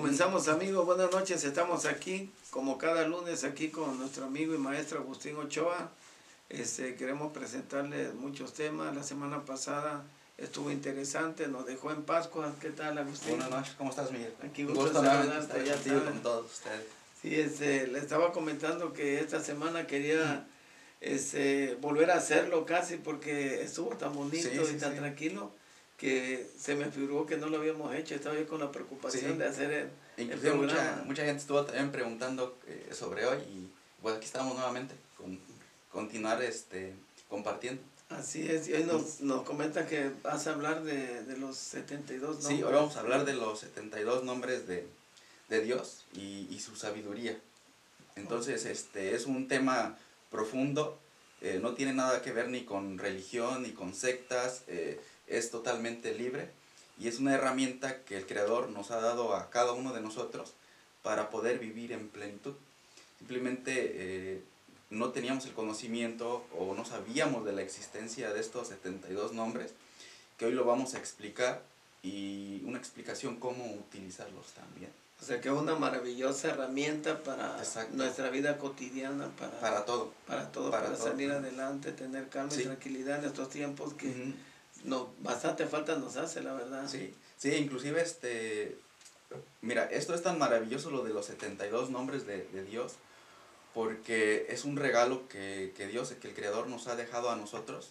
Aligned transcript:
Comenzamos 0.00 0.48
amigos, 0.48 0.86
buenas 0.86 1.12
noches, 1.12 1.44
estamos 1.44 1.84
aquí 1.84 2.32
como 2.48 2.78
cada 2.78 3.06
lunes 3.06 3.44
aquí 3.44 3.68
con 3.68 3.98
nuestro 3.98 4.24
amigo 4.24 4.54
y 4.54 4.58
maestro 4.58 5.00
Agustín 5.00 5.36
Ochoa. 5.36 5.90
Este, 6.48 6.94
queremos 6.94 7.34
presentarles 7.34 8.14
muchos 8.14 8.54
temas. 8.54 8.96
La 8.96 9.02
semana 9.02 9.44
pasada 9.44 10.02
estuvo 10.38 10.70
interesante, 10.70 11.48
nos 11.48 11.66
dejó 11.66 11.90
en 11.90 12.02
Pascua. 12.02 12.50
¿Qué 12.62 12.70
tal 12.70 12.96
Agustín? 12.96 13.32
Buenas 13.32 13.50
noches, 13.50 13.74
¿cómo 13.76 13.90
estás 13.90 14.10
Miguel? 14.10 14.32
Aquí 14.42 14.64
gusto 14.64 14.84
gusto 14.84 15.02
saludarte, 15.04 15.66
ya 15.66 15.74
con 16.02 16.22
todos 16.22 16.50
ustedes. 16.50 16.86
Sí, 17.20 17.34
este, 17.34 17.86
le 17.86 17.98
estaba 17.98 18.32
comentando 18.32 18.94
que 18.94 19.20
esta 19.20 19.38
semana 19.38 19.86
quería 19.86 20.46
este, 21.02 21.76
volver 21.78 22.10
a 22.10 22.14
hacerlo 22.14 22.64
casi 22.64 22.96
porque 22.96 23.62
estuvo 23.62 23.90
tan 23.96 24.14
bonito 24.14 24.48
Sí, 24.48 24.58
sí, 24.64 24.76
y 24.76 24.78
tan 24.78 24.92
sí. 24.94 24.98
tranquilo 24.98 25.59
que 26.00 26.48
se 26.58 26.74
me 26.76 26.86
figuró 26.90 27.26
que 27.26 27.36
no 27.36 27.48
lo 27.48 27.58
habíamos 27.58 27.94
hecho. 27.94 28.14
Estaba 28.14 28.34
yo 28.34 28.48
con 28.48 28.58
la 28.60 28.72
preocupación 28.72 29.32
Sí. 29.32 29.38
de 29.38 29.46
hacer 29.46 29.70
el, 29.70 29.88
el 30.16 30.24
Inclusive 30.24 30.54
mucha, 30.54 30.74
programa. 30.74 31.02
mucha 31.04 31.24
gente 31.26 31.40
estuvo 31.42 31.62
también 31.64 31.92
preguntando 31.92 32.58
eh, 32.66 32.88
sobre 32.92 33.26
hoy 33.26 33.38
y 33.42 33.68
bueno, 34.00 34.16
aquí 34.16 34.24
estamos 34.26 34.54
nuevamente 34.54 34.94
con 35.18 35.38
continuar 35.92 36.42
este 36.42 36.94
compartiendo. 37.28 37.82
Así 38.08 38.50
es, 38.50 38.66
y 38.68 38.72
hoy 38.72 38.84
nos, 38.84 39.20
nos 39.20 39.44
comenta 39.44 39.86
que 39.86 40.10
vas 40.24 40.46
a 40.46 40.52
hablar 40.54 40.82
de, 40.84 41.22
de 41.24 41.36
los 41.36 41.56
72 41.58 42.38
Sí, 42.38 42.42
nombres. 42.44 42.64
hoy 42.64 42.72
vamos 42.74 42.96
a 42.96 43.00
hablar 43.00 43.24
de 43.26 43.34
los 43.34 43.60
72 43.60 44.24
nombres 44.24 44.66
de, 44.66 44.86
de 45.50 45.60
Dios 45.60 46.06
y, 46.14 46.48
y 46.50 46.58
su 46.60 46.74
sabiduría. 46.76 47.38
Entonces, 48.16 48.64
este 48.64 49.14
es 49.14 49.26
un 49.26 49.46
tema 49.48 49.96
profundo, 50.30 50.98
eh, 51.40 51.58
no 51.62 51.74
tiene 51.74 51.92
nada 51.92 52.20
que 52.22 52.32
ver 52.32 52.48
ni 52.48 52.64
con 52.64 52.98
religión 52.98 53.62
ni 53.62 53.70
con 53.72 53.94
sectas, 53.94 54.62
eh, 54.66 54.98
es 55.30 55.50
totalmente 55.50 56.14
libre 56.14 56.50
y 56.98 57.08
es 57.08 57.18
una 57.18 57.34
herramienta 57.34 58.02
que 58.04 58.16
el 58.18 58.26
Creador 58.26 58.68
nos 58.68 58.90
ha 58.90 59.00
dado 59.00 59.34
a 59.34 59.48
cada 59.50 59.72
uno 59.72 59.92
de 59.94 60.00
nosotros 60.02 60.52
para 61.02 61.30
poder 61.30 61.58
vivir 61.58 61.92
en 61.92 62.08
plenitud. 62.08 62.54
Simplemente 63.18 63.72
eh, 63.94 64.42
no 64.90 65.10
teníamos 65.10 65.46
el 65.46 65.52
conocimiento 65.52 66.44
o 66.58 66.74
no 66.74 66.84
sabíamos 66.84 67.44
de 67.44 67.52
la 67.52 67.62
existencia 67.62 68.32
de 68.32 68.40
estos 68.40 68.68
72 68.68 69.32
nombres, 69.32 69.72
que 70.36 70.46
hoy 70.46 70.52
lo 70.52 70.64
vamos 70.64 70.94
a 70.94 70.98
explicar 70.98 71.62
y 72.02 72.62
una 72.64 72.78
explicación 72.78 73.36
cómo 73.36 73.64
utilizarlos 73.74 74.46
también. 74.52 74.90
O 75.22 75.24
sea 75.24 75.38
que 75.40 75.48
es 75.50 75.54
una 75.54 75.74
maravillosa 75.76 76.48
herramienta 76.48 77.22
para 77.22 77.58
Exacto. 77.58 77.94
nuestra 77.94 78.30
vida 78.30 78.56
cotidiana, 78.56 79.28
para, 79.38 79.60
Para 79.60 79.84
todo. 79.84 80.12
para 80.26 80.50
todo, 80.50 80.70
para 80.70 80.84
para, 80.86 80.96
todo. 80.96 81.08
salir 81.08 81.30
adelante, 81.30 81.92
tener 81.92 82.28
calma 82.30 82.52
y 82.54 82.56
Sí. 82.56 82.62
tranquilidad 82.64 83.18
en 83.18 83.26
estos 83.26 83.50
tiempos 83.50 83.92
que 83.94 84.08
Ujú. 84.08 84.32
No, 84.84 85.10
bastante 85.20 85.66
falta 85.66 85.96
nos 85.96 86.16
hace, 86.16 86.42
la 86.42 86.52
verdad. 86.54 86.88
Sí, 86.88 87.14
sí, 87.36 87.54
inclusive 87.54 88.00
este, 88.00 88.78
mira, 89.62 89.84
esto 89.84 90.14
es 90.14 90.22
tan 90.22 90.38
maravilloso 90.38 90.90
lo 90.90 91.02
de 91.02 91.12
los 91.12 91.26
72 91.26 91.90
nombres 91.90 92.26
de, 92.26 92.44
de 92.48 92.62
Dios, 92.64 92.94
porque 93.74 94.46
es 94.48 94.64
un 94.64 94.76
regalo 94.76 95.28
que, 95.28 95.72
que 95.76 95.86
Dios, 95.86 96.10
que 96.20 96.28
el 96.28 96.34
Creador 96.34 96.66
nos 96.66 96.86
ha 96.88 96.96
dejado 96.96 97.30
a 97.30 97.36
nosotros 97.36 97.90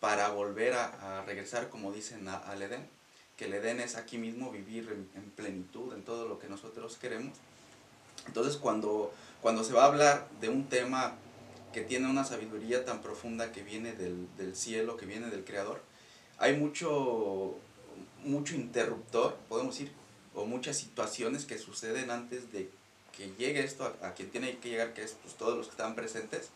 para 0.00 0.28
volver 0.28 0.74
a, 0.74 1.24
regresar, 1.26 1.68
como 1.68 1.92
dicen, 1.92 2.28
a- 2.28 2.36
al 2.36 2.62
Edén, 2.62 2.88
que 3.36 3.46
el 3.46 3.54
Edén 3.54 3.80
es 3.80 3.96
aquí 3.96 4.18
mismo 4.18 4.50
vivir 4.50 4.88
en, 4.90 5.08
en 5.20 5.30
plenitud, 5.30 5.92
en 5.92 6.02
todo 6.02 6.28
lo 6.28 6.38
que 6.38 6.48
nosotros 6.48 6.96
queremos. 6.96 7.36
Entonces, 8.26 8.56
cuando, 8.56 9.12
cuando 9.42 9.64
se 9.64 9.72
va 9.72 9.84
a 9.84 9.86
hablar 9.86 10.28
de 10.40 10.48
un 10.48 10.68
tema 10.68 11.14
que 11.72 11.82
tiene 11.82 12.08
una 12.08 12.24
sabiduría 12.24 12.84
tan 12.84 13.02
profunda 13.02 13.52
que 13.52 13.62
viene 13.62 13.92
del, 13.92 14.26
del 14.36 14.56
cielo, 14.56 14.96
que 14.96 15.04
viene 15.06 15.28
del 15.28 15.44
Creador, 15.44 15.82
hay 16.38 16.56
mucho, 16.56 17.54
mucho 18.24 18.54
interruptor, 18.54 19.36
podemos 19.48 19.78
decir, 19.78 19.92
o 20.34 20.44
muchas 20.44 20.76
situaciones 20.76 21.44
que 21.44 21.58
suceden 21.58 22.10
antes 22.10 22.52
de 22.52 22.70
que 23.16 23.32
llegue 23.38 23.64
esto 23.64 23.84
a, 24.02 24.08
a 24.08 24.14
quien 24.14 24.30
tiene 24.30 24.58
que 24.58 24.68
llegar, 24.68 24.92
que 24.92 25.02
es 25.02 25.16
pues, 25.22 25.34
todos 25.34 25.56
los 25.56 25.66
que 25.66 25.72
están 25.72 25.94
presentes, 25.94 26.50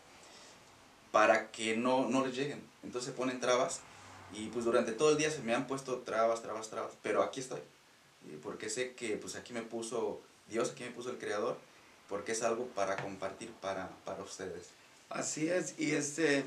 para 1.11 1.51
que 1.51 1.75
no, 1.75 2.07
no 2.07 2.25
les 2.25 2.35
lleguen. 2.35 2.61
Entonces 2.83 3.11
se 3.11 3.17
ponen 3.17 3.39
trabas 3.39 3.81
y 4.33 4.47
pues 4.47 4.65
durante 4.65 4.93
todo 4.93 5.11
el 5.11 5.17
día 5.17 5.29
se 5.29 5.41
me 5.41 5.53
han 5.53 5.67
puesto 5.67 5.99
trabas, 5.99 6.41
trabas, 6.41 6.69
trabas, 6.69 6.93
pero 7.01 7.21
aquí 7.21 7.41
estoy, 7.41 7.59
y 8.31 8.37
porque 8.37 8.69
sé 8.69 8.93
que 8.93 9.17
pues 9.17 9.35
aquí 9.35 9.51
me 9.53 9.61
puso 9.61 10.21
Dios, 10.47 10.71
aquí 10.71 10.83
me 10.83 10.91
puso 10.91 11.09
el 11.09 11.17
Creador, 11.17 11.57
porque 12.07 12.31
es 12.31 12.43
algo 12.43 12.67
para 12.67 12.95
compartir 12.97 13.51
para, 13.61 13.89
para 14.05 14.23
ustedes. 14.23 14.69
Así 15.09 15.49
es, 15.49 15.75
y 15.77 15.91
este, 15.91 16.45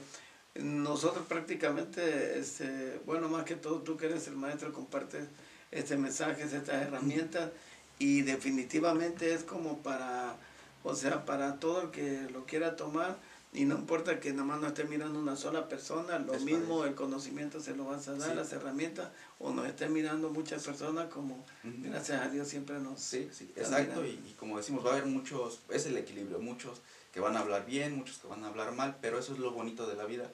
nosotros 0.55 1.27
prácticamente, 1.27 2.39
este, 2.39 3.01
bueno, 3.07 3.29
más 3.29 3.45
que 3.45 3.57
todo 3.57 3.81
tú 3.83 3.97
que 3.97 4.07
eres 4.07 4.29
el 4.29 4.37
maestro, 4.37 4.73
compartes 4.73 5.27
este 5.71 5.97
mensajes, 5.97 6.53
estas 6.53 6.83
herramientas, 6.83 7.51
y 7.99 8.23
definitivamente 8.23 9.35
es 9.35 9.43
como 9.43 9.79
para, 9.79 10.37
o 10.85 10.95
sea, 10.95 11.25
para 11.25 11.59
todo 11.59 11.83
el 11.83 11.91
que 11.91 12.29
lo 12.33 12.45
quiera 12.47 12.77
tomar, 12.77 13.17
y 13.53 13.65
no 13.67 13.77
importa 13.77 14.19
que 14.19 14.33
nada 14.33 14.45
más 14.45 14.61
no 14.61 14.67
esté 14.69 14.85
mirando 14.85 15.19
una 15.19 15.37
sola 15.37 15.69
persona, 15.69 16.19
lo 16.19 16.35
Es 16.35 16.43
mismo 16.43 16.85
el 16.85 16.95
conocimiento 16.95 17.61
se 17.61 17.75
lo 17.77 17.85
vas 17.85 18.07
a 18.09 18.15
dar, 18.15 18.31
Sí. 18.31 18.37
las 18.37 18.53
herramientas, 18.53 19.11
o 19.39 19.53
nos 19.53 19.67
esté 19.67 19.89
mirando 19.89 20.31
muchas 20.31 20.65
personas 20.65 21.09
como, 21.09 21.45
gracias 21.63 22.21
a 22.21 22.29
Dios, 22.29 22.49
siempre 22.49 22.79
nos... 22.81 23.01
Sí, 23.01 23.29
sí, 23.33 23.53
exacto. 23.57 24.05
Y 24.05 24.35
como 24.39 24.57
decimos, 24.57 24.85
va 24.85 24.91
a 24.91 24.93
haber 24.95 25.07
muchos, 25.07 25.61
es 25.69 25.87
el 25.87 25.97
equilibrio, 25.97 26.39
muchos 26.41 26.81
que 27.13 27.21
van 27.21 27.37
a 27.37 27.41
hablar 27.41 27.65
bien, 27.65 27.97
muchos 27.97 28.19
que 28.19 28.27
van 28.27 28.43
a 28.43 28.49
hablar 28.49 28.73
mal, 28.73 28.97
pero 29.01 29.19
eso 29.21 29.33
es 29.33 29.39
lo 29.39 29.53
bonito 29.53 29.87
de 29.87 29.95
la 29.95 30.05
vida. 30.05 30.31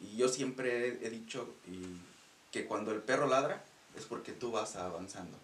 Y 0.00 0.16
yo 0.16 0.28
siempre 0.28 0.88
he, 0.88 1.06
he 1.06 1.10
dicho 1.10 1.54
y, 1.66 2.00
que 2.50 2.66
cuando 2.66 2.92
el 2.92 3.00
perro 3.00 3.26
ladra 3.26 3.62
es 3.96 4.04
porque 4.04 4.32
tú 4.32 4.52
vas 4.52 4.76
avanzando. 4.76 5.36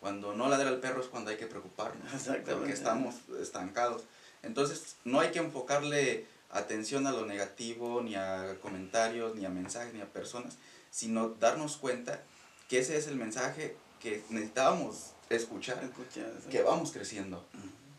Cuando 0.00 0.34
no 0.34 0.48
ladra 0.48 0.70
el 0.70 0.80
perro 0.80 1.00
es 1.00 1.06
cuando 1.06 1.30
hay 1.30 1.36
que 1.36 1.46
preocuparnos, 1.46 2.12
Exactamente. 2.12 2.54
porque 2.54 2.72
estamos 2.72 3.14
estancados. 3.40 4.02
Entonces, 4.42 4.96
no 5.04 5.20
hay 5.20 5.30
que 5.30 5.38
enfocarle 5.38 6.26
atención 6.50 7.06
a 7.06 7.12
lo 7.12 7.24
negativo, 7.24 8.02
ni 8.02 8.14
a 8.14 8.56
comentarios, 8.60 9.34
ni 9.36 9.44
a 9.44 9.48
mensajes, 9.48 9.94
ni 9.94 10.00
a 10.00 10.12
personas, 10.12 10.58
sino 10.90 11.28
darnos 11.28 11.76
cuenta 11.76 12.20
que 12.68 12.80
ese 12.80 12.96
es 12.96 13.06
el 13.06 13.16
mensaje 13.16 13.76
que 14.00 14.22
necesitábamos 14.28 15.12
escuchar 15.30 15.82
Escuchar, 15.82 16.30
que 16.50 16.62
vamos 16.62 16.92
creciendo. 16.92 17.44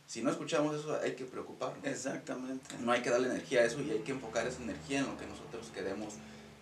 Si 0.08 0.22
no 0.22 0.30
escuchamos 0.30 0.76
eso, 0.76 1.00
hay 1.02 1.16
que 1.16 1.26
preocuparnos. 1.26 1.84
Exactamente. 1.86 2.76
No 2.80 2.92
hay 2.92 3.02
que 3.02 3.10
darle 3.10 3.30
energía 3.30 3.62
a 3.62 3.64
eso 3.66 3.82
y 3.82 3.90
hay 3.92 4.00
que 4.00 4.12
enfocar 4.12 4.46
esa 4.48 4.62
energía 4.62 5.00
en 5.00 5.08
lo 5.08 5.18
que 5.18 5.26
nosotros 5.26 5.72
queremos 5.74 6.16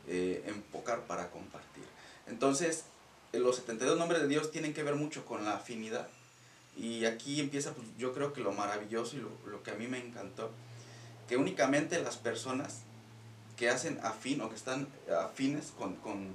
eh, 0.08 0.44
enfocar 0.48 1.02
para 1.02 1.30
compartir. 1.32 1.84
Entonces, 2.28 2.86
los 3.34 3.58
72 3.58 3.98
nombres 3.98 4.22
de 4.22 4.28
Dios 4.28 4.52
tienen 4.52 4.74
que 4.74 4.84
ver 4.84 4.96
mucho 4.96 5.26
con 5.26 5.44
la 5.46 5.56
afinidad. 5.56 6.08
Y 6.78 7.06
aquí 7.06 7.40
empieza, 7.40 7.74
pues, 7.74 7.88
yo 7.98 8.14
creo 8.14 8.32
que 8.32 8.42
lo 8.42 8.54
maravilloso 8.54 9.18
y 9.18 9.20
lo, 9.20 9.30
lo 9.50 9.64
que 9.64 9.72
a 9.72 9.76
mí 9.76 9.88
me 9.88 10.00
encantó, 10.00 10.52
que 11.28 11.38
únicamente 11.38 12.02
las 12.02 12.18
personas 12.18 12.82
que 13.58 13.70
hacen 13.70 14.00
afín 14.04 14.42
o 14.42 14.50
que 14.50 14.56
están 14.56 14.88
afines 15.24 15.72
con, 15.78 15.96
con, 15.98 16.30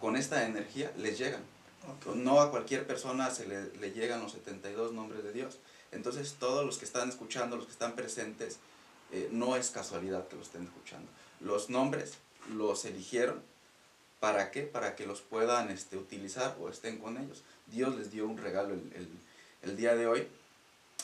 con 0.00 0.16
esta 0.16 0.46
energía 0.46 0.92
les 0.96 1.18
llegan. 1.18 1.42
Ok. 1.88 2.16
No 2.16 2.40
a 2.40 2.50
cualquier 2.50 2.86
persona 2.86 3.30
se 3.30 3.46
le, 3.46 3.76
le 3.76 3.92
llegan 3.92 4.22
los 4.22 4.32
72 4.32 4.92
nombres 4.92 5.22
de 5.22 5.32
Dios. 5.32 5.58
Entonces 5.92 6.36
todos 6.38 6.64
los 6.64 6.78
que 6.78 6.84
están 6.84 7.08
escuchando, 7.08 7.56
los 7.56 7.66
que 7.66 7.72
están 7.72 7.94
presentes, 7.94 8.58
eh, 9.12 9.28
no 9.30 9.56
es 9.56 9.70
casualidad 9.70 10.26
que 10.28 10.36
lo 10.36 10.42
estén 10.42 10.64
escuchando. 10.64 11.08
Los 11.40 11.70
nombres 11.70 12.14
los 12.52 12.84
eligieron. 12.84 13.42
¿Para 14.20 14.50
qué? 14.50 14.62
Para 14.62 14.96
que 14.96 15.06
los 15.06 15.20
puedan 15.20 15.70
este, 15.70 15.96
utilizar 15.96 16.56
o 16.60 16.68
estén 16.70 16.98
con 16.98 17.18
ellos. 17.18 17.42
Dios 17.66 17.94
les 17.96 18.10
dio 18.10 18.26
un 18.26 18.38
regalo 18.38 18.74
el, 18.74 18.92
el- 18.94 19.08
el 19.62 19.76
día 19.76 19.94
de 19.94 20.06
hoy. 20.06 20.26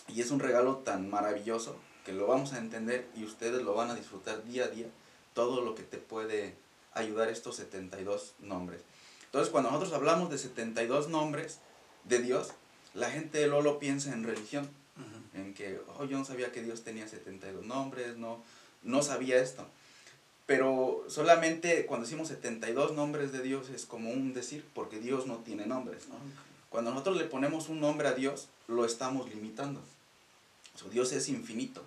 Y 0.09 0.20
es 0.20 0.31
un 0.31 0.41
regalo 0.41 0.78
tan 0.78 1.09
maravilloso 1.10 1.76
que 2.04 2.12
lo 2.12 2.26
vamos 2.26 2.53
a 2.54 2.59
entender 2.59 3.06
y 3.14 3.25
ustedes 3.25 3.62
lo 3.62 3.75
van 3.75 3.91
a 3.91 3.94
disfrutar 3.94 4.43
día 4.44 4.64
a 4.64 4.69
día. 4.69 4.87
Todo 5.34 5.60
lo 5.60 5.75
que 5.75 5.82
te 5.82 5.99
puede 5.99 6.54
ayudar 6.94 7.28
estos 7.28 7.56
72 7.56 8.34
nombres. 8.41 8.81
Entonces, 9.26 9.50
cuando 9.50 9.70
nosotros 9.70 9.94
hablamos 9.94 10.28
de 10.31 10.38
72 10.38 11.09
nombres 11.09 11.59
de 12.04 12.19
Dios, 12.19 12.49
la 12.95 13.11
gente 13.11 13.47
luego 13.47 13.63
lo 13.63 13.79
piensa 13.79 14.13
en 14.13 14.25
religión, 14.25 14.69
en 15.35 15.55
que, 15.55 15.81
oh, 15.97 16.05
yo 16.05 16.19
no 16.19 16.25
sabía 16.25 16.53
que 16.53 16.62
Dios 16.62 16.85
tenía 16.85 17.09
72 17.09 17.65
nombres, 17.65 18.17
no, 18.19 18.43
no 18.83 19.03
sabía 19.03 19.41
esto. 19.41 19.67
Pero 20.47 21.05
solamente 21.09 21.87
cuando 21.87 22.05
decimos 22.05 22.29
72 22.29 22.93
nombres 22.93 23.33
de 23.33 23.43
Dios 23.43 23.71
es 23.71 23.87
como 23.87 24.11
un 24.11 24.35
decir, 24.35 24.65
porque 24.75 25.00
Dios 25.00 25.27
no 25.27 25.37
tiene 25.39 25.67
nombres. 25.67 26.05
Cuando 26.69 26.91
nosotros 26.91 27.17
le 27.17 27.25
ponemos 27.25 27.69
un 27.69 27.81
nombre 27.81 28.09
a 28.09 28.12
Dios, 28.12 28.49
lo 28.67 28.85
estamos 28.85 29.33
limitando. 29.33 29.81
O 30.75 30.79
sea, 30.79 30.91
Dios 30.91 31.12
es 31.12 31.29
infinito. 31.29 31.83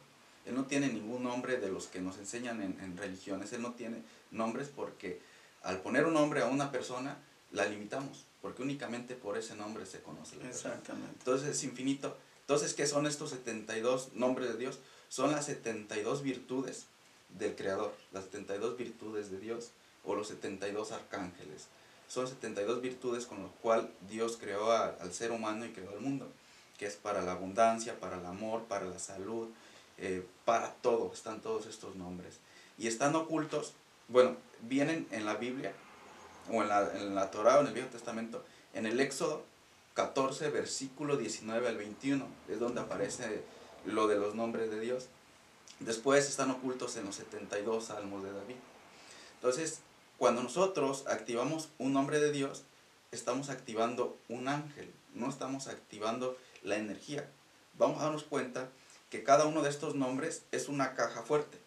Él 0.46 0.56
no 0.56 0.66
tiene 0.66 0.88
ningún 0.88 1.24
nombre 1.24 1.58
de 1.58 1.70
los 1.70 1.88
que 1.88 2.02
nos 2.02 2.18
enseñan 2.18 2.62
en, 2.62 2.80
en 2.82 2.98
religiones. 2.98 3.52
Él 3.54 3.62
no 3.62 3.74
tiene 3.74 3.98
nombres 4.32 4.70
porque 4.74 5.20
al 5.64 5.82
poner 5.82 6.06
un 6.06 6.14
nombre 6.14 6.42
a 6.42 6.46
una 6.46 6.72
persona, 6.72 7.18
la 7.52 7.66
limitamos. 7.66 8.26
Porque 8.46 8.62
únicamente 8.62 9.16
por 9.16 9.40
ese 9.40 9.56
nombre 9.56 9.88
se 9.88 10.02
conoce 10.04 10.36
la. 10.36 10.48
Exactamente. 10.48 11.16
Entonces 11.18 11.48
es 11.50 11.64
infinito. 11.64 12.16
Entonces, 12.42 12.76
¿qué 12.76 12.86
son 12.86 13.08
estos 13.08 13.32
72 13.32 14.10
nombres 14.14 14.50
de 14.50 14.58
Dios? 14.58 14.78
Son 15.10 15.32
las 15.32 15.46
72 15.48 16.22
virtudes 16.22 16.86
del 17.30 17.56
Creador, 17.56 17.92
las 18.12 18.26
72 18.26 18.78
virtudes 18.78 19.32
de 19.32 19.40
Dios 19.40 19.72
o 20.04 20.14
los 20.14 20.28
72 20.28 20.92
arcángeles. 20.92 21.66
Son 22.08 22.28
72 22.28 22.84
virtudes 22.84 23.26
con 23.26 23.42
las 23.42 23.52
cuales 23.64 23.88
Dios 24.08 24.38
creó 24.40 24.72
a- 24.72 24.90
al 24.90 25.12
ser 25.12 25.32
humano 25.32 25.66
y 25.66 25.70
creó 25.72 25.90
al 25.90 26.02
mundo. 26.02 26.32
que 26.78 26.86
es 26.86 26.98
para 26.98 27.22
la 27.24 27.32
abundancia, 27.32 28.00
para 28.02 28.20
el 28.20 28.26
amor, 28.28 28.66
para 28.66 28.86
la 28.86 29.00
salud, 29.00 29.48
eh, 29.98 30.24
para 30.44 30.74
todo, 30.74 31.10
están 31.14 31.40
todos 31.42 31.66
estos 31.68 31.96
nombres. 31.96 32.36
Y 32.78 32.88
están 32.88 33.16
ocultos, 33.16 33.74
bueno, 34.10 34.36
vienen 34.62 35.08
en 35.12 35.26
la 35.26 35.36
Biblia, 35.36 35.74
o 36.52 36.62
en 36.62 36.70
la, 36.70 36.92
en 36.96 37.16
la 37.16 37.32
Torah 37.32 37.58
o 37.58 37.62
en 37.62 37.68
el 37.68 37.74
Viejo 37.74 37.90
Testamento, 37.90 38.44
en 38.74 38.86
el 38.86 39.00
Éxodo 39.00 39.44
14, 39.96 40.50
versículo 40.50 41.18
19 41.18 41.68
al 41.68 41.78
21, 41.78 42.28
es 42.50 42.60
donde 42.60 42.82
aparece 42.82 43.44
lo 43.86 44.08
de 44.08 44.18
los 44.18 44.36
nombres 44.36 44.70
de 44.70 44.80
Dios. 44.80 45.08
Después 45.80 46.28
están 46.28 46.52
ocultos 46.52 46.96
en 46.98 47.06
los 47.06 47.16
72 47.16 47.86
salmos 47.86 48.24
de 48.24 48.32
David. 48.32 48.56
Entonces, 49.36 49.80
cuando 50.18 50.44
nosotros 50.44 51.06
activamos 51.08 51.70
un 51.78 51.94
nombre 51.94 52.20
de 52.20 52.32
Dios, 52.32 52.64
estamos 53.12 53.50
activando 53.50 54.18
un 54.28 54.48
ángel, 54.48 54.92
no 55.14 55.30
estamos 55.30 55.68
activando 55.68 56.38
la 56.64 56.78
energía. 56.78 57.30
Vamos 57.78 58.00
a 58.00 58.06
darnos 58.06 58.24
cuenta 58.24 58.70
que 59.10 59.24
cada 59.24 59.46
uno 59.46 59.62
de 59.62 59.70
estos 59.70 59.96
nombres 59.96 60.44
es 60.52 60.68
una 60.68 60.96
caja 60.96 61.24
fuerte. 61.24 61.58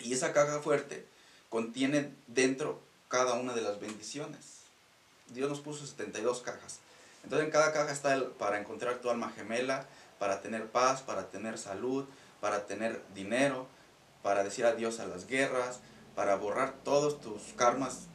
Y 0.00 0.12
esa 0.12 0.32
caja 0.32 0.60
fuerte 0.60 1.06
contiene 1.48 2.12
dentro 2.26 2.80
cada 3.08 3.34
una 3.34 3.52
de 3.52 3.62
las 3.62 3.80
bendiciones. 3.80 4.60
Dios 5.28 5.48
nos 5.48 5.60
puso 5.60 5.86
72 5.86 6.40
cajas. 6.40 6.80
Entonces 7.22 7.46
en 7.46 7.52
cada 7.52 7.72
caja 7.72 7.92
está 7.92 8.14
el, 8.14 8.24
para 8.24 8.60
encontrar 8.60 8.98
tu 8.98 9.10
alma 9.10 9.30
gemela, 9.30 9.86
para 10.18 10.40
tener 10.40 10.68
paz, 10.68 11.02
para 11.02 11.30
tener 11.30 11.58
salud, 11.58 12.04
para 12.40 12.66
tener 12.66 13.02
dinero, 13.14 13.66
para 14.22 14.44
decir 14.44 14.66
adiós 14.66 15.00
a 15.00 15.06
las 15.06 15.26
guerras, 15.26 15.80
para 16.14 16.36
borrar 16.36 16.74
todos 16.84 17.20
tus 17.20 17.42
karmas 17.56 18.06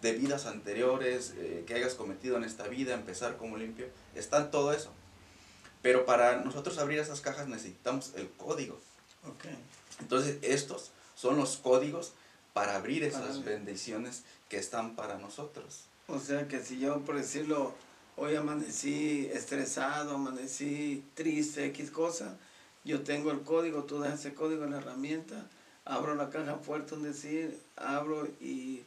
de 0.00 0.12
vidas 0.12 0.46
anteriores 0.46 1.34
eh, 1.36 1.64
que 1.66 1.74
hayas 1.74 1.94
cometido 1.94 2.36
en 2.36 2.44
esta 2.44 2.68
vida, 2.68 2.94
empezar 2.94 3.36
como 3.36 3.56
limpio. 3.56 3.88
Está 4.14 4.38
en 4.38 4.50
todo 4.50 4.72
eso. 4.72 4.90
Pero 5.82 6.04
para 6.04 6.36
nosotros 6.40 6.78
abrir 6.78 6.98
esas 6.98 7.20
cajas 7.20 7.48
necesitamos 7.48 8.12
el 8.16 8.28
código. 8.30 8.78
Entonces 10.00 10.38
estos 10.42 10.90
son 11.14 11.36
los 11.36 11.56
códigos 11.56 12.12
para 12.56 12.76
abrir 12.76 13.04
esas 13.04 13.44
bendiciones 13.44 14.22
que 14.48 14.56
están 14.56 14.96
para 14.96 15.18
nosotros. 15.18 15.82
O 16.08 16.18
sea 16.18 16.48
que 16.48 16.64
si 16.64 16.78
yo, 16.78 17.00
por 17.00 17.16
decirlo, 17.16 17.74
hoy 18.16 18.34
amanecí 18.34 19.28
estresado, 19.30 20.14
amanecí 20.14 21.04
triste, 21.12 21.66
X 21.66 21.90
cosa, 21.90 22.38
yo 22.82 23.02
tengo 23.02 23.30
el 23.30 23.42
código, 23.42 23.84
tú 23.84 23.98
das 23.98 24.20
ese 24.20 24.32
código 24.32 24.64
en 24.64 24.70
la 24.70 24.78
herramienta, 24.78 25.46
abro 25.84 26.14
la 26.14 26.30
caja 26.30 26.54
fuerte, 26.54 26.94
un 26.94 27.02
decir, 27.02 27.60
abro 27.76 28.26
y 28.40 28.84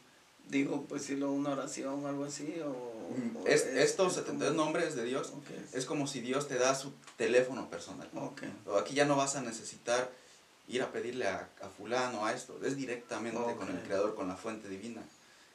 digo, 0.48 0.86
pues 0.88 1.02
si 1.02 1.14
lo 1.14 1.30
una 1.30 1.50
oración 1.50 2.04
o 2.04 2.08
algo 2.08 2.24
así. 2.24 2.56
O, 2.64 3.12
mm, 3.16 3.46
es, 3.46 3.66
estos 3.66 4.14
72 4.14 4.56
nombres 4.56 4.96
de 4.96 5.04
Dios 5.04 5.32
es 5.72 5.86
como 5.86 6.08
si 6.08 6.20
Dios 6.20 6.48
te 6.48 6.56
da 6.56 6.74
su 6.74 6.92
teléfono 7.16 7.70
personal. 7.70 8.10
Aquí 8.80 8.94
ya 8.94 9.04
no 9.04 9.14
vas 9.14 9.36
a 9.36 9.42
necesitar 9.42 10.10
ir 10.70 10.82
a 10.82 10.92
pedirle 10.92 11.26
a, 11.26 11.48
a 11.62 11.68
fulano, 11.68 12.24
a 12.24 12.32
esto, 12.32 12.58
es 12.64 12.76
directamente 12.76 13.56
con 13.56 13.68
el 13.68 13.82
Creador, 13.82 14.14
con 14.14 14.28
la 14.28 14.36
fuente 14.36 14.68
divina. 14.68 15.02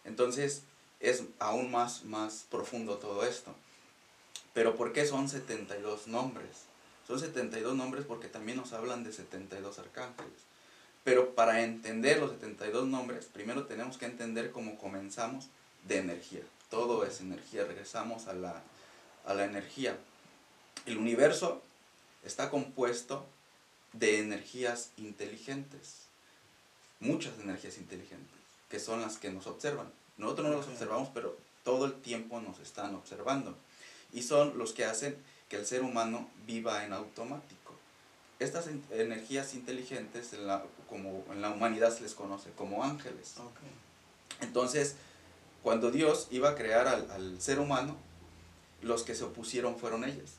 Entonces 0.03 0.63
es 1.00 1.23
aún 1.39 1.71
más, 1.71 2.03
más 2.03 2.45
profundo 2.50 2.97
todo 2.97 3.25
esto. 3.25 3.56
Pero 4.53 4.75
¿por 4.75 4.94
qué 4.94 5.06
son 5.06 5.29
72 5.29 6.07
nombres? 6.07 6.65
Son 7.07 7.19
72 7.19 7.75
nombres 7.75 8.06
porque 8.06 8.27
también 8.27 8.57
nos 8.57 8.73
hablan 8.73 9.03
de 9.03 9.13
72 9.13 9.79
arcángeles. 9.79 10.33
Pero 11.03 11.35
para 11.35 11.62
entender 11.62 12.19
los 12.19 12.31
72 12.31 12.88
nombres, 12.88 13.25
primero 13.25 13.65
tenemos 13.65 13.97
que 13.97 14.06
entender 14.06 14.51
cómo 14.51 14.77
comenzamos 14.77 15.47
de 15.88 16.00
energía. 16.00 16.41
Todo 16.69 17.06
es 17.06 17.21
energía, 17.21 17.63
regresamos 17.65 18.27
a 18.27 18.33
la, 18.33 18.63
a 19.25 19.33
la 19.33 19.45
energía. 19.45 19.97
El 20.85 20.97
universo 20.97 21.62
está 22.23 22.50
compuesto 22.50 23.25
de 24.00 24.19
energías 24.19 24.89
inteligentes, 24.97 26.06
muchas 27.00 27.39
energías 27.39 27.77
inteligentes, 27.77 28.36
que 28.69 28.80
son 28.80 29.01
las 29.01 29.18
que 29.18 29.30
nos 29.30 29.47
observan. 29.47 29.92
Nosotros 30.18 30.47
no 30.47 30.56
los 30.56 30.68
observamos, 30.68 31.09
pero 31.13 31.38
todo 31.63 31.86
el 31.86 31.94
tiempo 31.94 32.39
nos 32.42 32.59
están 32.59 32.95
observando. 32.95 33.56
Y 34.13 34.21
son 34.24 34.57
los 34.57 34.74
que 34.74 34.86
hacen 34.86 35.18
que 35.50 35.57
el 35.57 35.65
ser 35.65 35.81
humano 35.81 36.30
viva 36.45 36.86
en 36.86 36.94
automático. 36.94 37.74
Estas 38.39 38.68
energías 38.92 39.53
inteligentes, 39.53 40.33
en 40.33 40.48
la, 40.48 40.63
como 40.89 41.24
en 41.31 41.41
la 41.41 41.51
humanidad 41.51 41.95
se 41.95 42.03
les 42.03 42.13
conoce 42.13 42.50
como 42.51 42.83
ángeles. 42.83 43.36
Entonces, 44.41 44.95
cuando 45.63 45.89
Dios 45.91 46.27
iba 46.31 46.50
a 46.50 46.56
crear 46.56 46.88
al, 46.88 47.09
al, 47.12 47.41
ser 47.41 47.59
humano, 47.59 47.95
los 48.81 49.03
que 49.03 49.15
se 49.15 49.24
opusieron 49.24 49.77
fueron 49.77 50.03
ellos. 50.03 50.31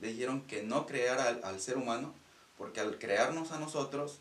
dijeron 0.00 0.42
que 0.42 0.62
no 0.62 0.86
creara 0.86 1.28
al, 1.28 1.44
al 1.44 1.60
ser 1.60 1.78
humano, 1.78 2.12
porque 2.58 2.80
al 2.80 2.98
crearnos 2.98 3.52
a 3.52 3.58
nosotros, 3.58 4.18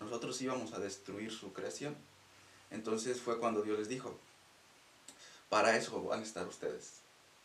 nosotros 0.00 0.40
íbamos 0.40 0.72
a 0.72 0.78
destruir 0.78 1.32
su 1.32 1.52
creación. 1.52 1.96
Entonces 2.70 3.20
fue 3.20 3.38
cuando 3.38 3.62
Dios 3.62 3.78
les 3.78 3.88
dijo, 3.88 4.16
para 5.48 5.76
eso 5.76 6.02
van 6.02 6.20
a 6.20 6.24
estar 6.24 6.46
ustedes. 6.46 6.94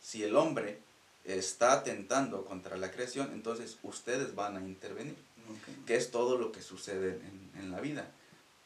Si 0.02 0.22
el 0.22 0.36
hombre 0.36 0.78
está 1.24 1.72
atentando 1.72 2.44
contra 2.44 2.76
la 2.76 2.90
creación, 2.90 3.30
entonces 3.32 3.78
ustedes 3.82 4.34
van 4.34 4.56
a 4.56 4.60
intervenir, 4.60 5.16
que 5.86 5.96
es 5.96 6.10
todo 6.10 6.38
lo 6.38 6.52
que 6.52 6.62
sucede 6.62 7.20
en, 7.58 7.70
la 7.70 7.80
vida. 7.80 8.10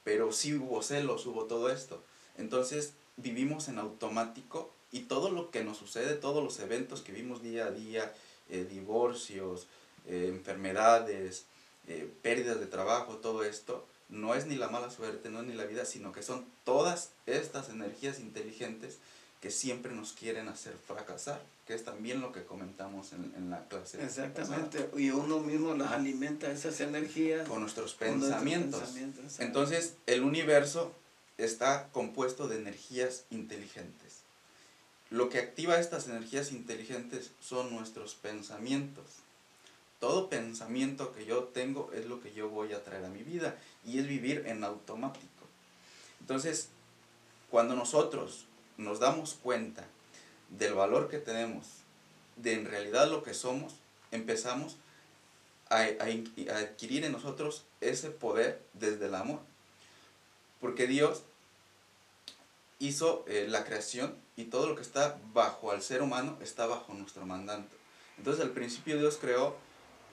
Pero 0.02 0.32
si 0.32 0.54
hubo 0.54 0.82
celos, 0.82 1.26
hubo 1.26 1.44
todo 1.44 1.70
esto. 1.70 2.02
Entonces 2.38 2.94
vivimos 3.16 3.68
en 3.68 3.78
automático 3.78 4.72
y 4.92 5.00
todo 5.00 5.30
lo 5.30 5.50
que 5.50 5.64
nos 5.64 5.76
sucede, 5.76 6.14
todos 6.14 6.42
los 6.42 6.58
eventos 6.60 7.02
que 7.02 7.12
vimos 7.12 7.42
día 7.42 7.66
a 7.66 7.70
día, 7.70 8.14
eh, 8.48 8.64
divorcios, 8.64 9.66
eh, 10.06 10.26
enfermedades, 10.28 11.46
eh, 11.88 12.10
pérdidas 12.22 12.60
de 12.60 12.66
trabajo, 12.66 13.16
todo 13.16 13.44
esto, 13.44 13.86
no 14.08 14.34
es 14.34 14.46
ni 14.46 14.56
la 14.56 14.68
mala 14.68 14.90
suerte, 14.90 15.30
no 15.30 15.40
es 15.40 15.46
ni 15.46 15.54
la 15.54 15.64
vida, 15.64 15.84
sino 15.84 16.12
que 16.12 16.22
son 16.22 16.44
todas 16.64 17.10
estas 17.26 17.68
energías 17.68 18.20
inteligentes 18.20 18.98
que 19.40 19.50
siempre 19.50 19.92
nos 19.92 20.12
quieren 20.12 20.48
hacer 20.48 20.74
fracasar, 20.86 21.42
que 21.66 21.74
es 21.74 21.84
también 21.84 22.22
lo 22.22 22.32
que 22.32 22.44
comentamos 22.44 23.12
en, 23.12 23.50
la 23.50 23.68
clase. 23.68 24.02
Exactamente, 24.02 24.88
y 24.96 25.10
uno 25.10 25.40
mismo 25.40 25.74
las 25.74 25.92
alimenta 25.92 26.50
esas 26.50 26.80
energías. 26.80 27.46
Con 27.46 27.60
nuestros 27.60 27.92
pensamientos. 27.92 28.94
Entonces, 29.38 29.96
el 30.06 30.22
universo 30.22 30.92
está 31.36 31.88
compuesto 31.92 32.48
de 32.48 32.56
energías 32.56 33.24
inteligentes. 33.30 34.20
Lo 35.10 35.28
que 35.28 35.38
activa 35.38 35.78
estas 35.78 36.08
energías 36.08 36.50
inteligentes 36.50 37.30
son 37.40 37.70
nuestros 37.70 38.14
pensamientos. 38.14 39.04
Todo 40.04 40.28
pensamiento 40.28 41.12
que 41.12 41.24
yo 41.24 41.44
tengo 41.44 41.90
es 41.94 42.04
lo 42.04 42.20
que 42.20 42.34
yo 42.34 42.50
voy 42.50 42.74
a 42.74 42.84
traer 42.84 43.06
a 43.06 43.08
mi 43.08 43.22
vida 43.22 43.56
y 43.86 43.98
es 43.98 44.06
vivir 44.06 44.42
en 44.44 44.62
automático. 44.62 45.46
Entonces, 46.20 46.68
cuando 47.50 47.74
nosotros 47.74 48.44
nos 48.76 49.00
damos 49.00 49.32
cuenta 49.32 49.86
del 50.50 50.74
valor 50.74 51.08
que 51.08 51.16
tenemos, 51.16 51.64
de 52.36 52.52
en 52.52 52.66
realidad 52.66 53.10
lo 53.10 53.22
que 53.22 53.32
somos, 53.32 53.76
empezamos 54.10 54.76
a, 55.70 55.84
adquirir 55.84 57.06
en 57.06 57.12
nosotros 57.12 57.64
ese 57.80 58.10
poder 58.10 58.60
desde 58.74 59.06
el 59.06 59.14
amor. 59.14 59.40
Porque 60.60 60.86
Dios 60.86 61.22
hizo 62.78 63.24
eh, 63.26 63.46
la 63.48 63.64
creación 63.64 64.14
y 64.36 64.44
todo 64.44 64.68
lo 64.68 64.76
que 64.76 64.82
está 64.82 65.18
bajo 65.32 65.70
al 65.70 65.80
ser 65.80 66.02
humano 66.02 66.36
está 66.42 66.66
bajo 66.66 66.92
nuestro 66.92 67.24
mandato. 67.24 67.74
Entonces 68.18 68.44
al 68.44 68.50
principio 68.50 68.98
Dios 68.98 69.16
creó 69.18 69.56